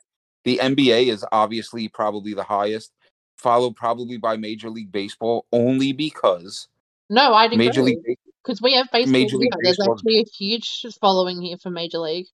[0.45, 2.93] The NBA is obviously probably the highest,
[3.37, 6.67] followed probably by Major League Baseball, only because
[7.11, 9.37] No, Major agree League because we have baseball Major.
[9.37, 12.29] League There's Baseball- actually a huge following here for Major League.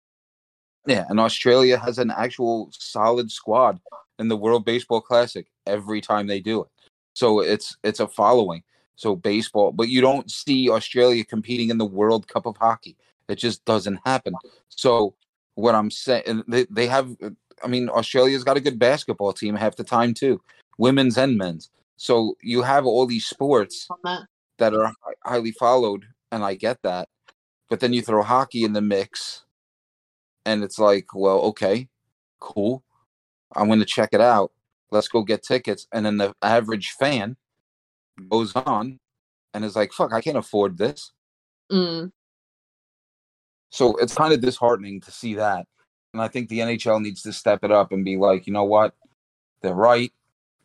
[0.86, 3.80] Yeah, and Australia has an actual solid squad
[4.20, 6.68] in the World Baseball Classic every time they do it.
[7.14, 8.62] So it's it's a following.
[8.94, 12.96] So baseball, but you don't see Australia competing in the World Cup of Hockey.
[13.28, 14.34] It just doesn't happen.
[14.68, 15.14] So
[15.54, 17.16] what I'm saying, they they have.
[17.62, 20.40] I mean, Australia's got a good basketball team half the time too,
[20.78, 21.70] women's and men's.
[21.96, 23.88] So you have all these sports
[24.58, 24.92] that, are
[25.24, 27.08] highly followed, and I get that.
[27.70, 29.44] But then you throw hockey in the mix,
[30.44, 31.88] and it's like, well, okay,
[32.38, 32.82] cool.
[33.54, 34.52] I'm going to check it out.
[34.90, 35.88] Let's go get tickets.
[35.92, 37.36] And then the average fan
[38.28, 39.00] goes on
[39.54, 41.12] and is like, fuck, I can't afford this.
[41.72, 42.12] mm,
[43.70, 45.66] So it's kind of disheartening to see that.
[46.12, 48.64] And I think the NHL needs to step it up and be like, you know
[48.64, 48.94] what?
[49.62, 50.12] They're right.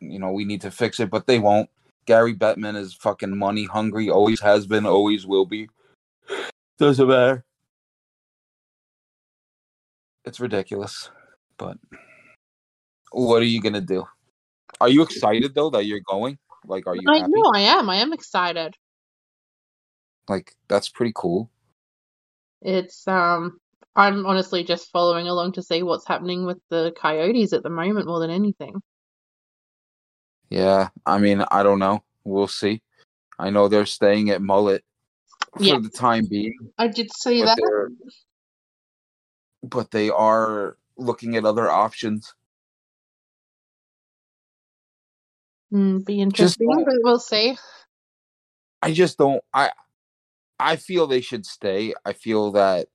[0.00, 1.68] You know, we need to fix it, but they won't.
[2.06, 5.68] Gary Bettman is fucking money hungry, always has been, always will be.
[6.78, 7.44] Doesn't matter.
[10.24, 11.10] It's ridiculous.
[11.58, 11.76] But
[13.10, 14.04] what are you gonna do?
[14.80, 16.38] Are you excited though that you're going?
[16.64, 17.30] Like, are you I happy?
[17.34, 17.90] know I am.
[17.90, 18.74] I am excited.
[20.28, 21.50] Like, that's pretty cool.
[22.64, 23.58] It's um
[23.94, 28.06] I'm honestly just following along to see what's happening with the coyotes at the moment
[28.06, 28.80] more than anything.
[30.48, 32.02] Yeah, I mean, I don't know.
[32.24, 32.82] We'll see.
[33.38, 34.80] I know they're staying at Mullett
[35.56, 35.78] for Yeah.
[35.80, 37.96] the time being, I did see but that.
[39.62, 42.34] but they are looking at other options.
[45.72, 47.56] Mm, be interesting, don't- but we'll see.
[48.82, 49.42] I just don't.
[49.54, 49.70] I
[50.58, 51.94] I feel they should stay.
[52.04, 52.88] I feel that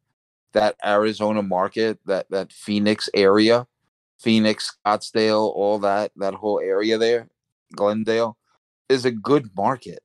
[0.54, 3.68] that Arizona market, that that Phoenix area,
[4.20, 7.28] Phoenix, Scottsdale, all that that whole area there,
[7.76, 8.38] Glendale,
[8.90, 10.00] is a good market.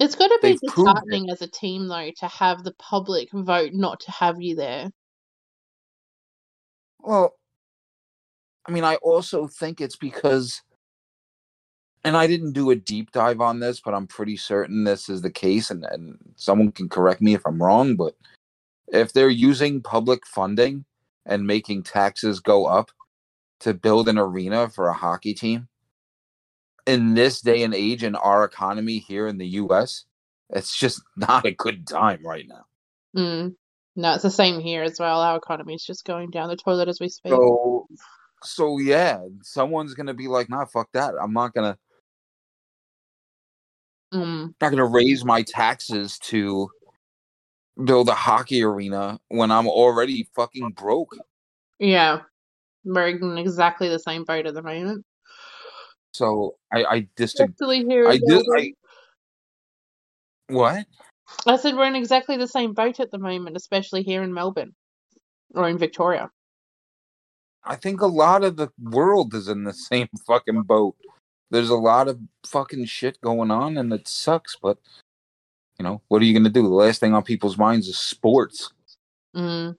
[0.00, 3.72] It's got to be They've disheartening as a team though to have the public vote
[3.72, 4.90] not to have you there.
[7.00, 7.34] Well,
[8.66, 10.62] I mean, I also think it's because,
[12.04, 15.22] and I didn't do a deep dive on this, but I'm pretty certain this is
[15.22, 17.96] the case, and, and someone can correct me if I'm wrong.
[17.96, 18.14] But
[18.88, 20.84] if they're using public funding
[21.26, 22.90] and making taxes go up
[23.60, 25.68] to build an arena for a hockey team,
[26.88, 30.06] in this day and age in our economy here in the US,
[30.50, 32.64] it's just not a good time right now.
[33.16, 33.54] Mm.
[33.94, 35.20] No, it's the same here as well.
[35.20, 37.32] Our economy is just going down the toilet as we speak.
[37.32, 37.86] So,
[38.42, 41.14] so yeah, someone's gonna be like, "Nah, fuck that.
[41.20, 41.76] I'm not gonna."
[44.12, 44.54] Mm.
[44.60, 46.70] not going to raise my taxes to
[47.84, 51.14] build a hockey arena when I'm already fucking broke.
[51.78, 52.20] Yeah,
[52.84, 55.04] we're in exactly the same boat at the moment.
[56.12, 58.04] So I, I disagree.
[58.06, 58.44] I did.
[58.56, 58.72] I
[60.48, 60.86] what?
[61.46, 64.74] I said we're in exactly the same boat at the moment, especially here in Melbourne
[65.54, 66.30] or in Victoria.
[67.64, 70.96] I think a lot of the world is in the same fucking boat.
[71.50, 74.56] There's a lot of fucking shit going on, and it sucks.
[74.56, 74.78] But
[75.78, 76.62] you know, what are you gonna do?
[76.62, 78.72] The last thing on people's minds is sports.
[79.34, 79.76] Mm.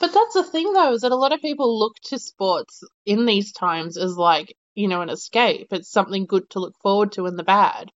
[0.00, 3.24] But that's the thing, though, is that a lot of people look to sports in
[3.24, 5.68] these times as like, you know, an escape.
[5.70, 7.92] It's something good to look forward to in the bad.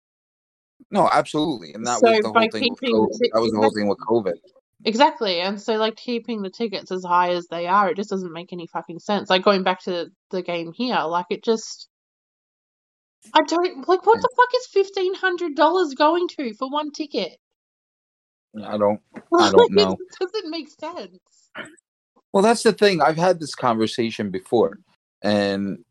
[0.90, 2.76] No, absolutely, and that So was the whole thing.
[2.80, 3.30] With COVID.
[3.32, 4.34] That was the whole thing with COVID.
[4.86, 5.40] Exactly.
[5.40, 8.52] And so, like, keeping the tickets as high as they are, it just doesn't make
[8.52, 9.28] any fucking sense.
[9.28, 11.88] Like, going back to the game here, like, it just.
[13.34, 13.86] I don't.
[13.88, 17.36] Like, what the fuck is $1,500 going to for one ticket?
[18.64, 19.00] I don't.
[19.36, 19.96] I don't know.
[19.98, 21.18] it doesn't make sense.
[22.32, 23.02] Well, that's the thing.
[23.02, 24.78] I've had this conversation before,
[25.20, 25.84] and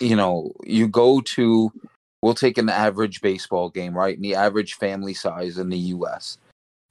[0.00, 1.70] you know, you go to,
[2.22, 4.16] we'll take an average baseball game, right?
[4.16, 6.38] And the average family size in the U.S.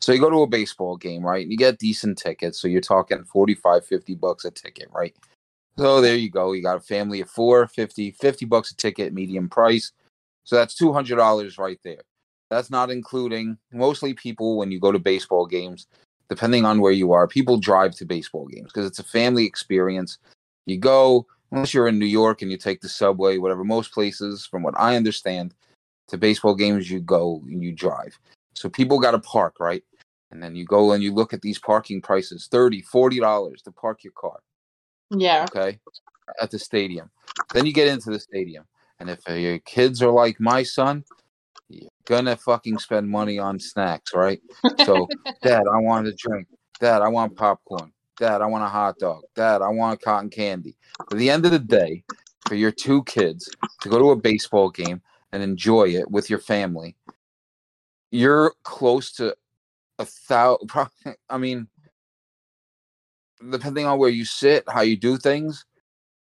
[0.02, 1.43] So you go to a baseball game, right?
[1.43, 2.60] And you get decent tickets.
[2.60, 5.16] So you're talking 45, 50 bucks a ticket, right?
[5.78, 6.54] So there you go.
[6.54, 9.91] You got a family of four, 50, 50 bucks a ticket, medium price.
[10.43, 12.02] So that's two hundred dollars right there.
[12.49, 15.88] That's not including mostly people when you go to baseball games,
[16.30, 20.18] depending on where you are, people drive to baseball games because it's a family experience.
[20.66, 24.45] You go, unless you're in New York and you take the subway, whatever, most places,
[24.45, 25.54] from what I understand,
[26.10, 28.18] to baseball games, you go and you drive.
[28.54, 29.84] So people got to park, right?
[30.32, 34.04] And then you go and you look at these parking prices 30 $40 to park
[34.04, 34.40] your car,
[35.10, 35.46] Yeah.
[35.54, 35.80] okay,
[36.42, 37.10] at the stadium.
[37.54, 38.66] Then you get into the stadium.
[39.00, 41.04] And if your kids are like my son,
[41.70, 44.42] you're gonna fucking spend money on snacks, right?
[44.86, 45.08] So,
[45.42, 46.48] Dad, I want a drink.
[46.80, 47.92] Dad, I want popcorn.
[48.18, 49.24] Dad, I want a hot dog.
[49.36, 50.76] Dad, I want cotton candy.
[51.12, 52.04] At the end of the day,
[52.48, 53.50] for your two kids
[53.82, 55.02] to go to a baseball game
[55.32, 56.96] and enjoy it with your family,
[58.12, 59.36] you're close to
[60.02, 60.70] a thousand.
[61.30, 61.68] I mean,
[63.49, 65.66] depending on where you sit, how you do things,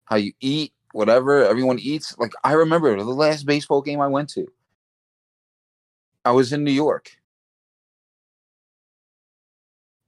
[0.07, 2.17] how you eat, whatever everyone eats.
[2.19, 4.47] Like I remember the last baseball game I went to.
[6.25, 7.11] I was in New York.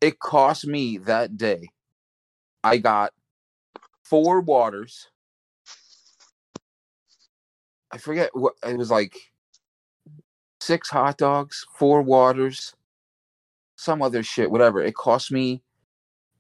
[0.01, 1.69] It cost me that day.
[2.65, 3.13] I got
[4.03, 5.09] four waters.
[7.91, 9.17] I forget what it was like
[10.61, 12.75] six hot dogs, four waters,
[13.79, 14.83] some other shit, whatever.
[14.83, 15.63] It cost me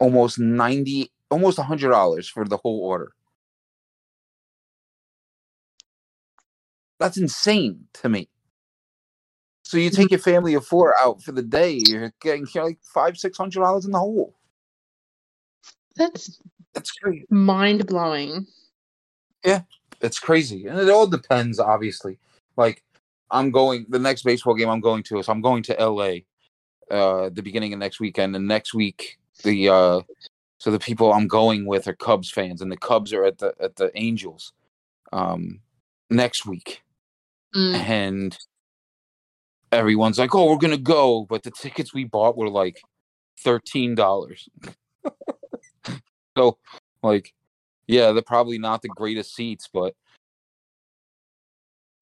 [0.00, 3.12] almost 90 almost a hundred dollars for the whole order.
[6.98, 8.28] That's insane to me.
[9.62, 10.14] So you take mm-hmm.
[10.14, 13.84] your family of four out for the day, you're getting like five, six hundred dollars
[13.84, 14.34] in the hole.
[15.94, 16.40] That's
[16.74, 17.26] That's crazy.
[17.30, 18.46] mind blowing.
[19.44, 19.62] Yeah,
[20.00, 22.18] it's crazy, and it all depends, obviously.
[22.56, 22.82] Like
[23.30, 26.24] I'm going the next baseball game I'm going to is I'm going to L.A.
[26.90, 30.00] Uh, the beginning of next weekend, and next week the uh,
[30.58, 33.54] so the people I'm going with are Cubs fans, and the Cubs are at the
[33.60, 34.52] at the Angels
[35.12, 35.60] um,
[36.10, 36.82] next week,
[37.54, 37.74] Mm.
[37.74, 38.38] and
[39.72, 42.80] everyone's like, "Oh, we're gonna go," but the tickets we bought were like
[43.40, 44.48] thirteen dollars.
[46.36, 46.58] so,
[47.02, 47.34] like,
[47.86, 49.94] yeah, they're probably not the greatest seats, but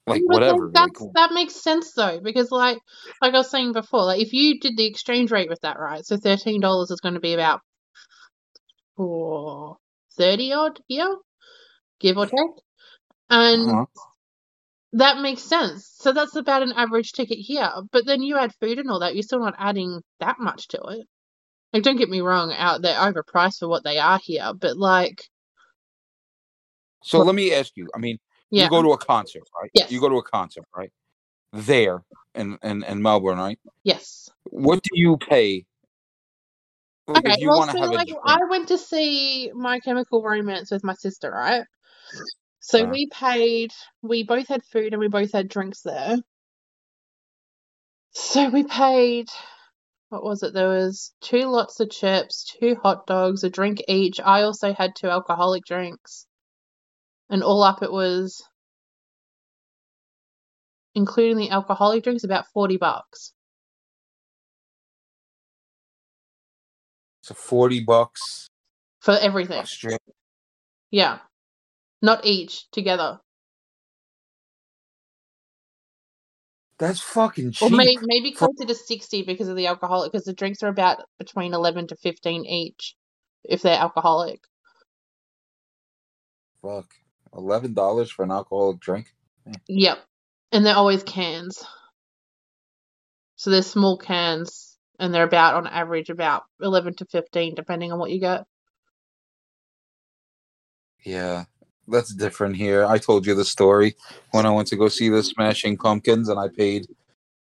[0.07, 0.71] like But whatever.
[0.73, 2.79] Like, that makes sense though, because like
[3.21, 6.05] like I was saying before, like if you did the exchange rate with that, right?
[6.05, 7.61] So thirteen dollars is going to be about
[8.97, 9.77] for
[10.17, 11.17] thirty odd here,
[12.01, 12.37] give or take,
[13.31, 13.85] and uh-huh.
[14.93, 15.93] that makes sense.
[15.99, 17.71] So that's about an average ticket here.
[17.91, 20.81] But then you add food and all that, you're still not adding that much to
[20.91, 21.07] it.
[21.73, 25.25] Like, don't get me wrong, out they're overpriced for what they are here, but like,
[27.03, 27.89] So let me ask you.
[27.95, 28.19] I mean,
[28.51, 29.71] yeah, you go to a concert, right?
[29.75, 29.91] Yes.
[29.91, 30.91] You go to a concert, right?
[31.53, 32.03] There
[32.35, 33.59] in in, in Melbourne, right?
[33.85, 34.29] yes.
[34.51, 35.65] What do you pay?
[37.09, 41.31] Like, Okay, well, so like I went to see My Chemical Romance with my sister,
[41.31, 41.65] right?
[42.61, 42.91] So Uh-huh.
[42.93, 43.73] we paid,
[44.03, 46.17] we both had food and we both had drinks there.
[48.13, 49.29] So we paid,
[50.09, 50.55] what was it?
[50.55, 54.21] There was two lots of chips, two hot dogs, a drink each.
[54.21, 56.26] I also had two alcoholic drinks.
[57.29, 58.43] And all up it was,
[60.95, 63.33] including the alcoholic drinks, about 40 bucks.
[67.23, 68.47] so forty bucks
[69.01, 69.65] For everything.
[70.93, 71.19] Yeah.
[72.01, 73.19] Not each, together.
[76.79, 77.73] That's fucking Or cheap.
[77.73, 81.03] may, maybe for- closer to 60 because of the alcoholic, because the drinks are about
[81.19, 82.95] between 11 to 15 each
[83.43, 84.43] if they're alcoholic.
[86.63, 86.95] Fuck,
[87.37, 89.15] eleven dollars for an alcoholic drink.
[89.69, 89.99] Yep.
[90.53, 91.65] And they're always cans.
[93.37, 97.99] So they're small cans and they're about on average about 11 to 15 depending on
[97.99, 98.45] what you get.
[101.05, 101.45] Yeah,
[101.87, 102.85] that's different here.
[102.85, 103.95] I told you the story
[104.33, 106.89] when I went to go see the Smashing Pumpkins, and I paid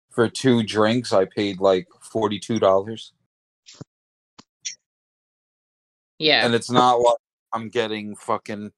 [0.09, 1.13] for two drinks.
[1.13, 3.13] I paid like forty-two dollars,
[6.17, 6.43] Yeah.
[6.45, 7.17] and it's not like
[7.53, 8.71] I'm getting fucking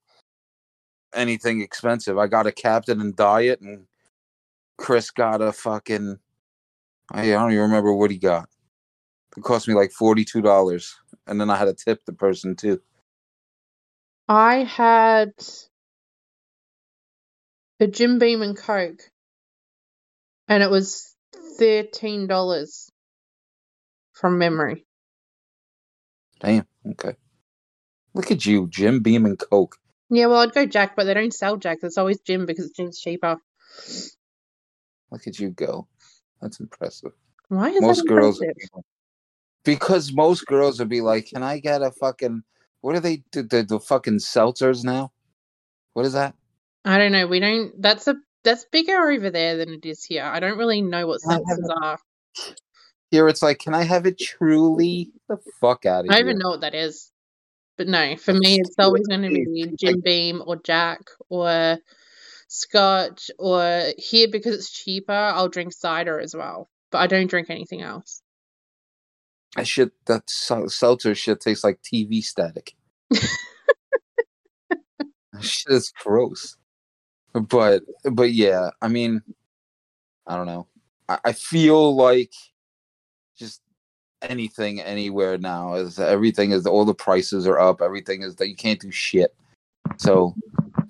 [1.16, 2.18] anything expensive.
[2.18, 3.86] I got a Captain and Diet, and
[4.78, 6.20] Chris got a fucking.
[7.12, 8.50] I don't even remember what he got.
[9.38, 10.96] It cost me like forty-two dollars,
[11.28, 12.82] and then I had to tip the person too.
[14.30, 15.34] I had
[17.80, 19.02] a Jim Beam and Coke
[20.48, 21.16] and it was
[21.60, 22.92] $13
[24.14, 24.86] from memory.
[26.40, 26.66] Damn.
[26.88, 27.16] Okay.
[28.14, 29.78] Look at you, Jim Beam and Coke.
[30.14, 31.80] Yeah, well, I'd go Jack, but they don't sell Jack.
[31.82, 33.38] It's always Jim because Jim's cheaper.
[35.12, 35.88] Look at you go.
[36.42, 37.14] That's impressive.
[37.50, 38.84] Why is most that girls impressive?
[39.64, 42.44] because most girls would be like, "Can I get a fucking
[42.84, 43.24] what are they?
[43.32, 45.14] The, the, the fucking seltzers now?
[45.94, 46.36] What is that?
[46.84, 47.28] I don't know.
[47.28, 47.82] We don't.
[47.82, 50.26] That's a that's bigger over there than it is here.
[50.26, 51.98] I don't really know what seltzers are.
[53.10, 55.14] Here it's like, can I have it truly?
[55.30, 56.24] The fuck out of I here.
[56.24, 57.10] don't even know what that is.
[57.78, 61.80] But no, for me, it's always going to be Jim Beam or Jack or
[62.48, 65.12] Scotch or here because it's cheaper.
[65.12, 68.22] I'll drink cider as well, but I don't drink anything else.
[69.56, 72.76] That shit, that seltzer shit tastes like TV static.
[75.42, 76.58] Shit is gross.
[77.34, 79.22] But but yeah, I mean,
[80.28, 80.68] I don't know.
[81.10, 82.32] I, I feel like
[83.38, 83.62] just
[84.24, 87.82] anything anywhere now is everything is all the prices are up.
[87.82, 89.36] Everything is that you can't do shit.
[89.98, 90.34] So,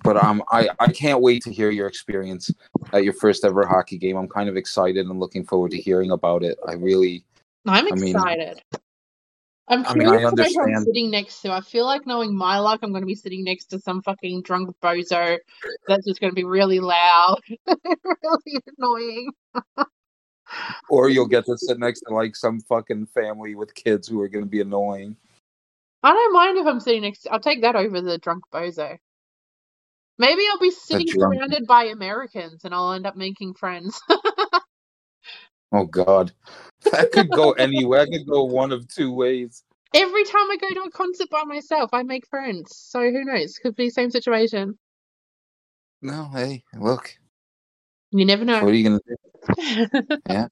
[0.04, 2.52] but um, I I can't wait to hear your experience
[2.94, 4.18] at your first ever hockey game.
[4.18, 6.58] I'm kind of excited and looking forward to hearing about it.
[6.68, 7.24] I really
[7.66, 8.62] I'm I mean- excited.
[9.70, 11.52] I'm I mean, I curious who I'm sitting next to.
[11.54, 14.42] I feel like knowing my luck, I'm going to be sitting next to some fucking
[14.42, 15.38] drunk bozo
[15.88, 19.32] that's just going to be really loud, really annoying.
[20.90, 24.28] or you'll get to sit next to like some fucking family with kids who are
[24.28, 25.16] going to be annoying.
[26.04, 27.28] I don't mind if I'm sitting next.
[27.32, 28.98] I'll take that over the drunk bozo.
[30.18, 34.02] Maybe I'll be sitting surrounded by Americans and I'll end up making friends.
[35.74, 36.32] Oh God,
[36.92, 38.06] that could go anywhere.
[38.06, 39.64] That could go one of two ways.
[39.96, 42.76] Every time I go to a concert by myself, I make friends.
[42.78, 43.58] So who knows?
[43.58, 44.78] Could be same situation.
[46.04, 47.18] No, hey, look,
[48.12, 48.64] You never know.
[48.64, 49.16] what are you going to
[49.48, 50.48] do?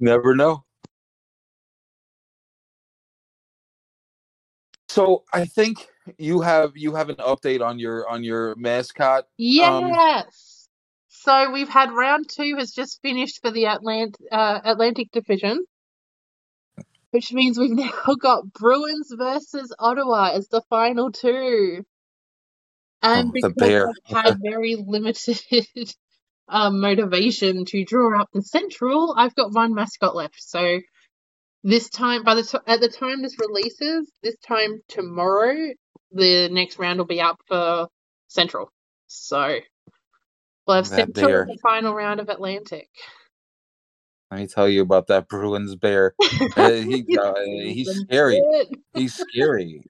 [0.00, 0.64] Never know.
[4.88, 5.86] So I think
[6.18, 9.26] you have you have an update on your on your mascot.
[9.38, 10.68] yes.
[11.08, 15.64] So we've had round two has just finished for the Atlant uh, Atlantic Division,
[17.12, 21.84] which means we've now got Bruins versus Ottawa as the final two.
[23.02, 23.88] And Oh, the because bear.
[24.10, 25.40] I've had very limited
[26.48, 30.36] um, motivation to draw up the central, I've got one mascot left.
[30.38, 30.80] So
[31.64, 35.72] this time, by the t- at the time this releases, this time tomorrow,
[36.12, 37.88] the next round will be up for
[38.28, 38.70] central.
[39.08, 39.58] So
[40.66, 41.46] we'll have That central bear.
[41.46, 42.88] the final round of Atlantic.
[44.30, 46.14] Let me tell you about that Bruins bear.
[46.56, 48.46] Uh, he, uh, he's scary.
[48.92, 49.84] He's scary.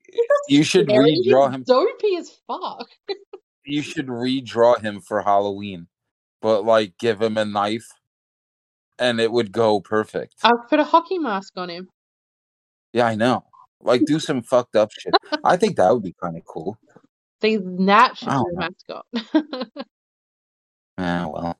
[0.46, 0.88] You should Scary.
[0.88, 1.66] redraw him.
[1.66, 2.88] Dopey as fuck.
[3.64, 5.88] You should redraw him for Halloween,
[6.42, 7.88] but like give him a knife,
[8.98, 10.34] and it would go perfect.
[10.42, 11.88] I'll put a hockey mask on him.
[12.92, 13.44] Yeah, I know.
[13.80, 15.14] Like do some fucked up shit.
[15.44, 16.76] I think that would be kind of cool.
[17.40, 19.06] think that should I be the mascot.
[20.98, 21.58] Yeah, well.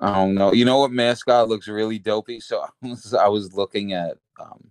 [0.00, 0.52] I don't know.
[0.52, 2.40] You know what mascot looks really dopey?
[2.40, 4.70] So I was, I was looking at um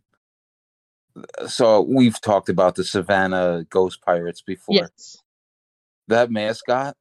[1.47, 4.75] so we've talked about the Savannah Ghost Pirates before.
[4.75, 5.17] yes.
[6.07, 6.97] That mascot,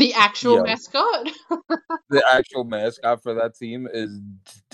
[0.00, 1.30] The actual mascot.
[2.08, 4.18] the actual mascot for that team is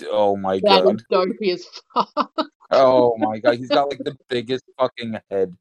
[0.09, 1.03] oh my That god.
[1.11, 2.31] dopey as fuck.
[2.71, 5.53] Oh my god, he's got like the biggest fucking head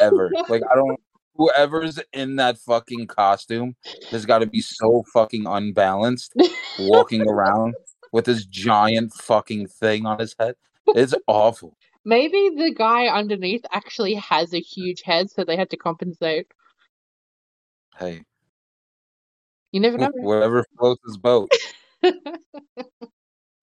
[0.00, 0.32] ever.
[0.48, 0.98] Like I don't
[1.36, 3.76] whoever's in that fucking costume
[4.10, 6.34] has got to be so fucking unbalanced
[6.80, 7.74] walking around
[8.10, 10.56] with this giant fucking thing on his head.
[10.88, 11.76] It's awful.
[12.04, 16.48] Maybe the guy underneath actually has a huge head, so they had to compensate.
[17.96, 18.24] Hey,
[19.72, 20.10] You never know.
[20.14, 21.50] whatever floats his boat.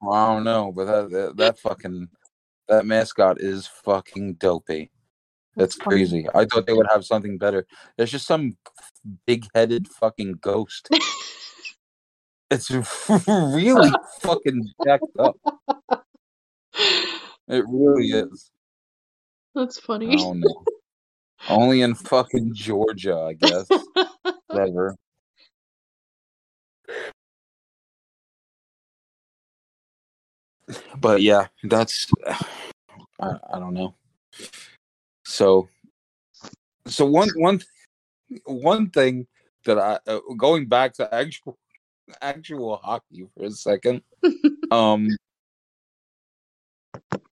[0.02, 2.08] Well, I don't know, but that, that that fucking
[2.70, 4.92] that mascot is fucking dopey.
[5.56, 6.26] That's crazy.
[6.34, 7.66] I thought they would have something better.
[7.98, 8.56] There's just some
[9.26, 10.90] big-headed fucking ghost.
[12.50, 12.72] It's
[13.28, 13.92] really
[14.22, 15.36] fucking jacked up.
[17.52, 18.52] It really is.
[19.56, 20.16] That's I funny.
[20.16, 20.64] don't know.
[21.50, 23.68] Only in fucking Georgia, I guess.
[24.48, 24.96] Whatever.
[30.98, 32.08] But yeah, that's
[33.20, 33.96] I, I don't know.
[35.26, 35.68] So
[36.88, 37.62] so one one
[38.46, 39.28] one thing
[39.66, 41.58] that I uh, going back to actual
[42.22, 44.02] actual hockey for a second.
[44.72, 45.10] um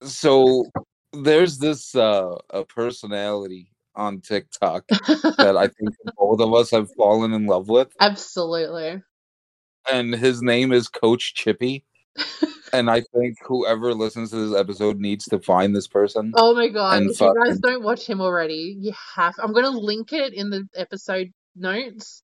[0.02, 0.64] so
[1.12, 7.32] there's this uh a personality on TikTok that I think both of us have fallen
[7.32, 9.02] in love with Absolutely.
[9.90, 11.84] and his name is Coach Chippy.
[12.72, 16.32] and I think whoever listens to this episode needs to find this person.
[16.36, 17.02] Oh my god!
[17.02, 19.34] If you guys don't watch him already, you have.
[19.38, 22.22] I'm gonna link it in the episode notes.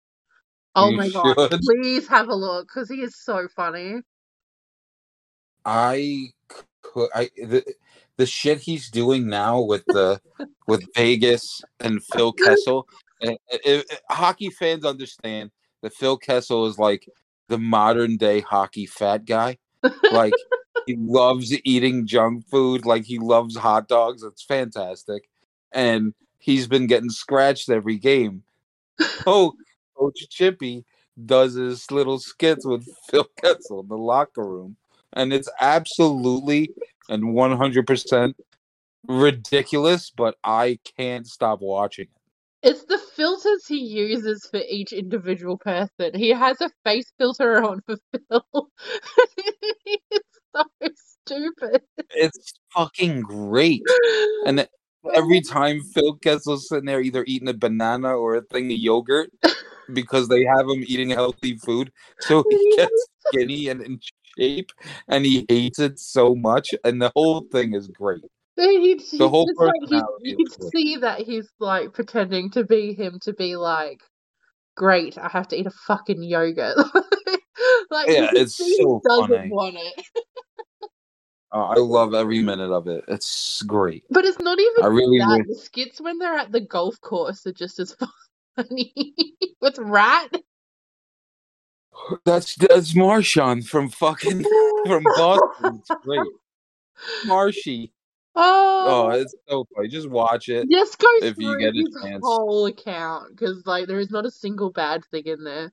[0.76, 1.50] Oh You my god!
[1.62, 4.00] Please have a look because he is so funny.
[5.64, 6.28] I
[6.82, 7.64] could I the,
[8.16, 10.20] the shit he's doing now with the
[10.66, 12.86] with Vegas and Phil Kessel.
[13.22, 15.50] eh, eh, eh, hockey fans understand
[15.82, 17.08] that Phil Kessel is like
[17.48, 19.58] the modern day hockey fat guy.
[20.10, 20.34] Like
[20.86, 24.22] he loves eating junk food, like he loves hot dogs.
[24.22, 25.28] It's fantastic.
[25.72, 28.42] And he's been getting scratched every game.
[29.26, 29.54] Oh,
[29.96, 30.84] Coach Chippy
[31.24, 34.76] does his little skits with Phil Kessel in the locker room.
[35.12, 36.70] And it's absolutely
[37.08, 38.34] and 100%
[39.06, 42.23] ridiculous, but I can't stop watching it.
[42.64, 46.12] It's the filters he uses for each individual person.
[46.14, 47.96] He has a face filter on for
[48.30, 48.70] Phil.
[49.84, 50.64] it's so
[51.26, 51.82] stupid.
[52.08, 53.82] It's fucking great.
[54.46, 54.66] And
[55.14, 58.78] every time Phil gets Kessel's sitting there either eating a banana or a thing of
[58.78, 59.30] yogurt
[59.92, 61.92] because they have him eating healthy food.
[62.20, 64.00] So he gets skinny and in
[64.38, 64.72] shape
[65.08, 66.74] and he hates it so much.
[66.82, 68.24] And the whole thing is great.
[68.56, 72.64] He, The whole like he, personality you is can see that he's like pretending to
[72.64, 74.00] be him to be like,
[74.76, 76.76] great, I have to eat a fucking yogurt.
[77.90, 79.48] like, Yeah, it's he so doesn't funny.
[79.50, 80.06] want it.
[81.52, 83.04] Uh, I love every minute of it.
[83.08, 84.04] It's great.
[84.10, 85.38] But it's not even I really that.
[85.38, 87.96] wish- The skits when they're at the golf course are just as
[88.56, 89.14] funny.
[89.60, 90.30] With Rat.
[92.24, 94.44] That's that's Marchand from fucking
[94.86, 95.78] from Boston.
[95.80, 96.26] It's great.
[97.24, 97.93] Marshy.
[98.36, 99.88] Oh, Oh, it's so funny.
[99.88, 100.68] Just watch it.
[100.70, 102.20] just go if you get a his chance.
[102.24, 105.72] whole account because like there is not a single bad thing in there.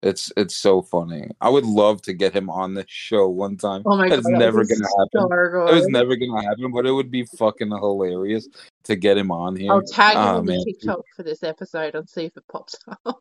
[0.00, 1.28] It's it's so funny.
[1.40, 3.82] I would love to get him on the show one time.
[3.84, 5.28] Oh my god, it's never gonna happen.
[5.28, 8.48] so It was never gonna happen, but it would be fucking hilarious
[8.84, 9.72] to get him on here.
[9.72, 10.64] I'll tag him Oh, on the man.
[10.64, 12.76] TikTok for this episode and see if it pops
[13.06, 13.20] up.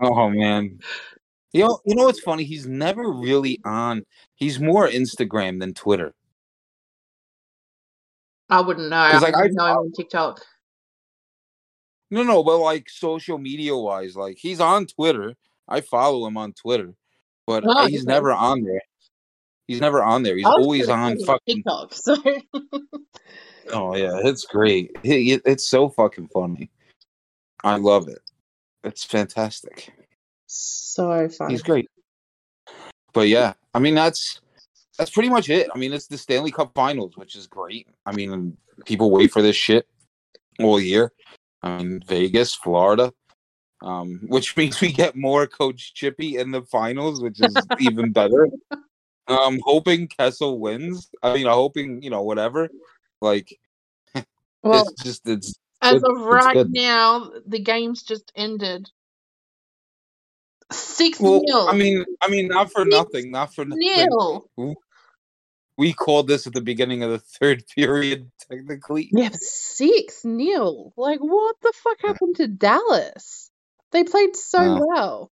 [0.00, 0.78] Oh man.
[1.54, 2.44] You know, you know what's funny?
[2.44, 4.04] He's never really on.
[4.34, 6.14] He's more Instagram than Twitter.
[8.52, 8.96] I wouldn't know.
[8.96, 10.40] I like, I- know him on TikTok.
[12.10, 15.34] No, no, but like social media wise, like he's on Twitter.
[15.66, 16.94] I follow him on Twitter,
[17.46, 18.12] but Oh, uh, he's okay.
[18.12, 18.82] never on there.
[19.66, 20.36] He's never on there.
[20.36, 21.56] He's always on fucking.
[21.64, 21.94] TikTok.
[21.94, 22.16] So
[23.72, 24.90] Oh yeah, it's great.
[25.02, 26.70] It- it's so fucking funny.
[27.64, 28.20] I love it.
[28.84, 29.90] It's fantastic.
[30.46, 31.54] so funny.
[31.54, 31.88] He's great.
[33.14, 34.41] But yeah, I mean that's
[34.98, 35.68] that's pretty much it.
[35.74, 37.88] I mean it's the Stanley Cup Finals, which is great.
[38.06, 39.86] I mean people wait for this shit
[40.58, 41.12] all year.
[41.62, 43.12] I mean Vegas, Florida,
[43.82, 48.48] um, which means we get more Coach Chippy in the finals, which is even better.
[49.28, 51.10] I'm hoping Kessel wins.
[51.22, 52.68] I mean, I'm hoping you know whatever.
[53.20, 53.58] Like
[54.62, 58.88] Well, it's just it's as of right now, the game's just ended.
[60.72, 61.40] Six well.
[61.44, 61.68] nil.
[61.68, 63.78] I mean, I mean, not for Six nothing, not for nothing.
[64.56, 64.74] nil.
[65.78, 69.08] We called this at the beginning of the third period, technically.
[69.12, 70.92] Yeah, six nil.
[70.96, 73.50] Like, what the fuck happened to Dallas?
[73.90, 75.30] They played so Uh, well.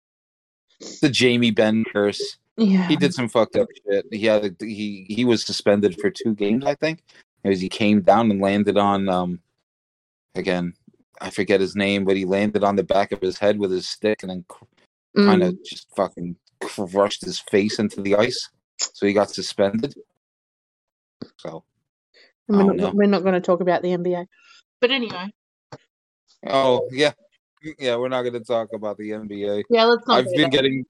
[1.01, 2.37] The Jamie Benn curse.
[2.57, 2.87] Yeah.
[2.87, 4.05] He did some fucked up shit.
[4.11, 7.03] He had a, he he was suspended for two games, I think,
[7.43, 9.39] as he came down and landed on um
[10.35, 10.73] again.
[11.21, 13.87] I forget his name, but he landed on the back of his head with his
[13.89, 14.67] stick and then kind
[15.17, 15.47] Mm.
[15.47, 18.49] of just fucking crushed his face into the ice.
[18.77, 19.95] So he got suspended.
[21.37, 21.63] So
[22.47, 24.25] We're not, we're not going to talk about the NBA.
[24.81, 25.33] But anyway,
[26.47, 27.11] oh yeah,
[27.77, 27.97] yeah.
[27.97, 29.63] We're not going to talk about the NBA.
[29.69, 30.19] yeah, let's not.
[30.19, 30.49] I've been there.
[30.49, 30.85] getting,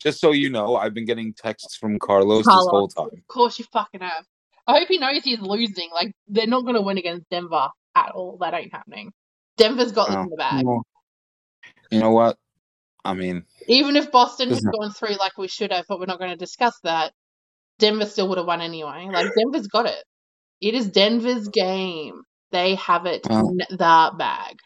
[0.00, 3.06] just so you know, I've been getting texts from Carlos, this whole time.
[3.12, 4.24] Of course, you fucking have.
[4.66, 5.90] I hope he knows he's losing.
[5.92, 8.38] Like, they're not going to win against Denver at all.
[8.40, 9.12] That ain't happening.
[9.56, 10.64] Denver's got this Oh, in the bag.
[11.90, 12.36] You know what?
[13.04, 16.18] I mean, Even if Boston had gone through like we should have, but we're not
[16.18, 17.12] going to discuss that,
[17.78, 19.08] Denver still would have won anyway.
[19.12, 20.02] Like, Denver's got it.
[20.60, 22.22] It is Denver's game.
[22.52, 23.50] They have it Oh.
[23.50, 24.58] in the bag.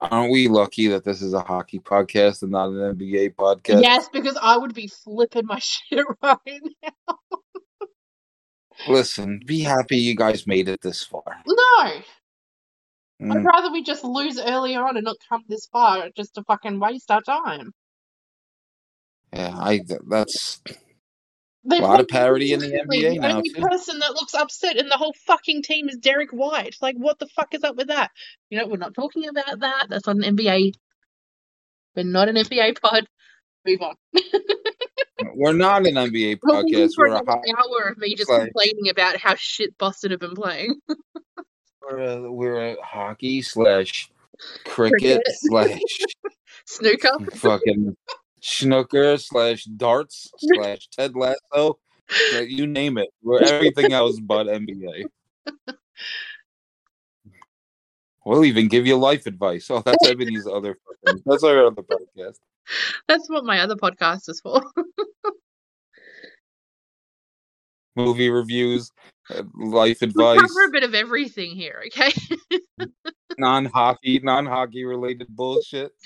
[0.00, 3.82] aren't we lucky that this is a hockey podcast and not an NBA podcast?
[3.82, 7.18] Yes, because I would be flipping my shit right now.
[8.88, 11.24] Listen, be happy you guys made it this far.
[11.46, 11.92] No,
[13.20, 16.44] I'd Mm, rather we just lose early on and not come this far just to
[16.44, 17.72] fucking waste our time.
[19.32, 20.60] yeah, I that's
[21.64, 22.68] They A lot of parity in the.
[22.68, 23.60] NBA The now, only too.
[23.60, 26.76] person that looks upset in the whole fucking team is Derrick White.
[26.80, 28.10] Like, what the fuck is up with that?
[28.50, 29.86] You know, we're not talking about that.
[29.90, 30.72] That's not an NBA.
[31.96, 33.06] We're not an NBA pod.
[33.66, 33.96] Move on.
[35.34, 36.90] we're not an NBA podcast.
[36.96, 40.20] We're a, another ho- hour of me just like- complaining about how shit Boston have
[40.20, 40.76] been playing.
[41.82, 44.10] we're a, we're a hockey slash
[44.64, 45.22] cricket Cricket.
[45.26, 45.80] slash
[46.66, 47.18] Snooker.
[47.36, 47.96] fucking
[48.40, 51.78] snooker slash darts slash Ted Lasso
[52.46, 53.08] You name it.
[53.22, 55.04] We're everything else but NBA.
[58.24, 59.70] We'll even give you life advice.
[59.70, 60.76] Oh, that's Ebony's other.
[61.04, 62.38] fucking- That's our other podcast.
[63.08, 64.62] That's what my other podcast is for.
[67.98, 68.92] Movie reviews,
[69.34, 72.12] uh, life We advice, cover a bit of everything here, okay?
[73.38, 75.92] non-hockey, non-hockey related bullshit.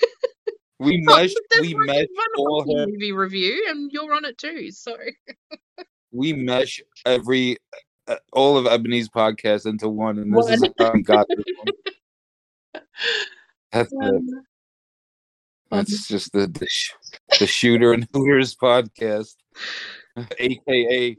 [0.79, 1.31] We mesh.
[1.61, 2.87] We mesh all her.
[2.87, 4.69] movie review, and you're on it too.
[4.71, 4.97] So
[6.11, 7.57] We mesh every
[8.07, 12.83] uh, all of Ebony's podcast into one, and this is how we got this one.
[13.71, 14.03] That's it.
[14.03, 14.27] um,
[15.71, 16.91] That's just the the, sh-
[17.39, 19.35] the shooter and hooters podcast,
[20.37, 21.17] aka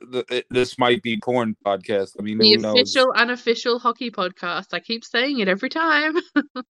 [0.00, 2.12] the, this might be porn podcast.
[2.18, 4.72] I mean, the official, unofficial hockey podcast.
[4.72, 6.16] I keep saying it every time.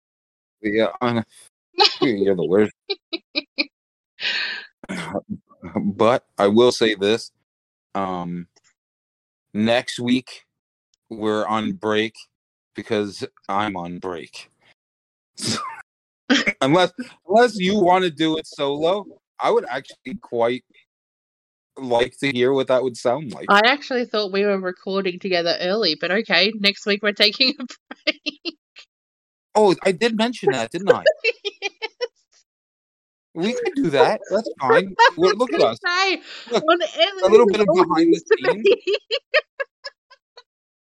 [0.63, 1.25] Yeah, un-
[1.99, 2.71] you're the worst.
[5.83, 7.31] but I will say this:
[7.93, 8.47] um,
[9.53, 10.45] next week
[11.09, 12.15] we're on break
[12.75, 14.49] because I'm on break.
[16.61, 16.93] unless
[17.27, 19.05] unless you want to do it solo,
[19.39, 20.63] I would actually quite
[21.77, 23.45] like to hear what that would sound like.
[23.49, 26.51] I actually thought we were recording together early, but okay.
[26.55, 27.63] Next week we're taking a
[28.05, 28.57] break.
[29.55, 31.03] oh, I did mention that, didn't I?
[33.35, 34.21] We could do that.
[34.29, 34.95] That's fine.
[35.17, 35.79] Well, look at us.
[35.83, 36.21] Say,
[36.51, 36.63] Look,
[37.23, 38.67] a little bit of behind the scenes.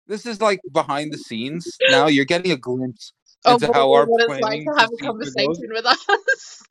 [0.07, 1.67] This is like behind the scenes.
[1.89, 3.11] Now you're getting a glimpse
[3.43, 5.33] Of into how our what it's like planning to have a procedure goes.
[5.35, 6.63] conversation with us.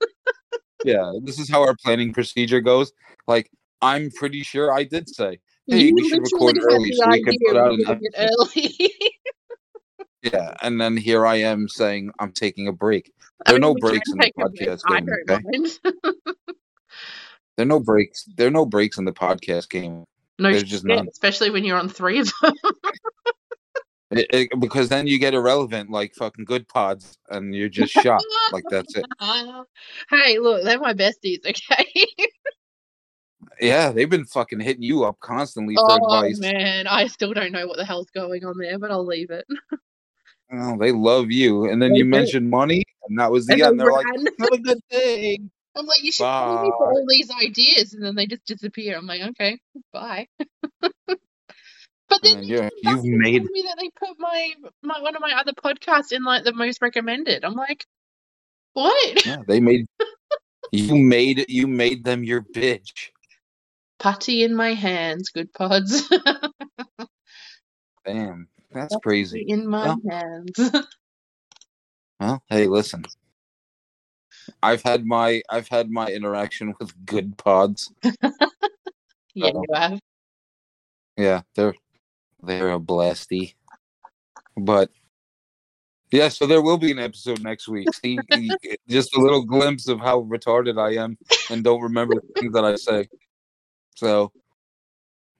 [0.85, 2.93] Yeah, this is how our planning procedure goes.
[3.27, 3.51] Like,
[3.81, 7.35] I'm pretty sure I did say, Hey, you we should record early so we can
[7.47, 8.93] put out an it early.
[10.23, 13.13] yeah, and then here I am saying I'm taking a break.
[13.47, 14.69] There are no breaks in the take a break.
[14.69, 15.09] podcast game.
[15.31, 15.93] Okay,
[17.57, 18.25] there are no breaks.
[18.37, 20.05] There are no breaks in the podcast game
[20.39, 21.07] No There's just none.
[21.09, 22.55] especially when you're on three of them.
[24.11, 28.23] It- it- because then you get irrelevant like fucking Goodpods, and you're just shot.
[28.53, 29.05] like that's it.
[30.11, 32.07] hey, look, they're my besties, okay?
[33.61, 36.39] Yeah, they've been fucking hitting you up constantly for oh advice.
[36.41, 39.47] man, I still don't know what the hell's going on there, but I'll leave it.
[40.53, 42.11] Oh, they love you, and then They you do.
[42.11, 43.81] mentioned money, and that was the And end.
[43.81, 44.27] they They're like, ran.
[44.41, 45.39] "Have a good day."
[45.77, 48.97] I'm like, you should call me for all these ideas, and then they just disappear.
[48.97, 49.59] I'm like, okay,
[49.93, 50.27] bye.
[50.81, 50.83] but
[52.23, 55.17] then And they you're, came back you've made me that they put my, my one
[55.17, 57.45] of my other podcasts in like the most recommended.
[57.45, 57.85] I'm like,
[58.75, 59.27] what?
[59.27, 59.87] yeah, they made
[60.73, 63.11] you made you made them your bitch.
[63.99, 66.03] Putty in my hands, Goodpods.
[68.07, 69.45] Damn, that's crazy.
[69.47, 70.01] in my Well.
[70.11, 70.71] hands.
[72.21, 73.05] Well, hey, listen.
[74.61, 77.93] I've had my I've had my interaction with Goodpods.
[78.03, 78.11] yeah,
[79.47, 79.63] Uh-oh.
[79.69, 80.01] you have.
[81.17, 81.75] Yeah, they're
[82.43, 83.55] they're a blasty.
[84.57, 84.91] But
[86.11, 87.87] yeah, so there will be an episode next week.
[87.95, 88.19] See,
[88.89, 91.17] just a little glimpse of how retarded I am
[91.51, 93.09] and don't remember the things that I say.
[93.99, 94.31] So,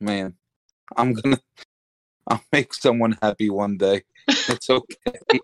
[0.01, 0.35] man,
[0.97, 1.39] I'm gonna
[2.29, 4.03] I'll make someone happy one day.
[4.29, 5.41] It's okay.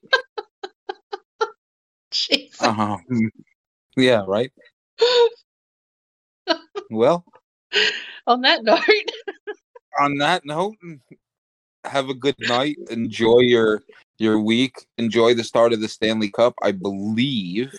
[2.10, 2.60] Jesus.
[2.60, 3.30] Um,
[3.96, 4.52] yeah, right.
[6.90, 7.24] Well,
[8.26, 8.80] On that note,
[10.00, 10.74] on that note,
[11.84, 12.78] have a good night.
[12.90, 13.82] Enjoy your
[14.18, 14.86] your week.
[14.98, 16.54] Enjoy the start of the Stanley Cup.
[16.62, 17.72] I believe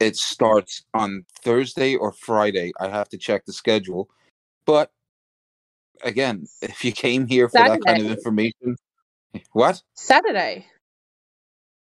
[0.00, 2.72] it starts on Thursday or Friday.
[2.80, 4.08] I have to check the schedule.
[4.64, 4.90] But
[6.02, 8.76] again, if you came here for that kind of information,
[9.52, 9.82] what?
[9.94, 10.66] Saturday.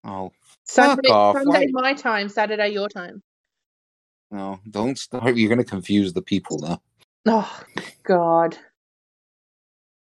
[0.03, 0.31] Oh
[0.63, 3.21] Sunday, off, Sunday my time, Saturday your time.
[4.31, 4.59] no!
[4.69, 5.35] Don't start.
[5.35, 6.81] You're going to confuse the people now.
[7.27, 7.61] Oh
[8.03, 8.57] God.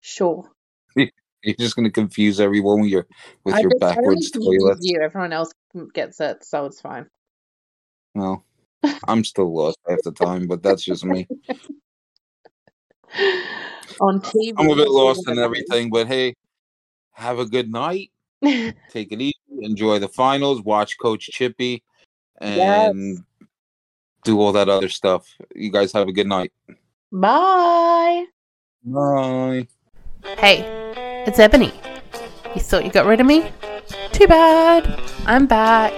[0.01, 0.49] Sure.
[0.95, 3.07] You're just going to confuse everyone with your
[3.43, 4.81] with I your backwards toilets.
[4.83, 5.51] You, everyone else
[5.93, 7.07] gets it, so it's fine.
[8.15, 8.43] Well,
[9.07, 11.27] I'm still lost half the time, but that's just me.
[14.01, 14.53] On TV.
[14.57, 16.35] I'm a bit lost in everything, but hey,
[17.11, 18.11] have a good night.
[18.43, 19.35] Take it easy.
[19.61, 20.61] Enjoy the finals.
[20.61, 21.83] Watch Coach Chippy,
[22.41, 22.91] Yes.
[22.91, 23.23] and
[24.23, 25.27] do all that other stuff.
[25.53, 26.53] You guys have a good night.
[27.11, 28.25] Bye.
[28.83, 29.67] Bye.
[30.37, 30.63] Hey,
[31.27, 31.73] it's Ebony.
[32.55, 33.51] You thought you got rid of me?
[34.13, 35.01] Too bad.
[35.25, 35.93] I'm back.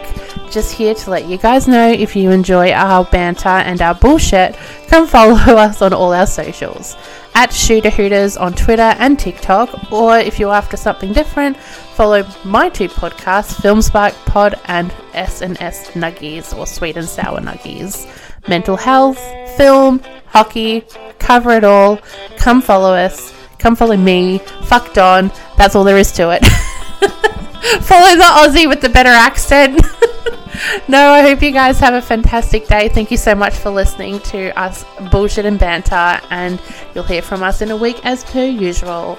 [0.51, 4.57] Just here to let you guys know if you enjoy our banter and our bullshit,
[4.87, 6.97] come follow us on all our socials.
[7.33, 12.67] At Shooter Hooters on Twitter and TikTok, or if you're after something different, follow my
[12.67, 18.05] two podcasts, Filmspark Pod and S&S Nuggies or Sweet and Sour Nuggies.
[18.49, 19.19] Mental health,
[19.55, 20.81] film, hockey,
[21.17, 21.97] cover it all.
[22.35, 23.33] Come follow us.
[23.57, 24.39] Come follow me.
[24.63, 25.31] Fuck Don.
[25.57, 26.45] That's all there is to it.
[27.83, 29.79] follow the Aussie with the better accent.
[30.87, 32.89] no, I hope you guys have a fantastic day.
[32.89, 36.61] Thank you so much for listening to us bullshit and banter, and
[36.93, 39.17] you'll hear from us in a week as per usual.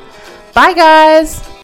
[0.55, 1.53] Bye, guys.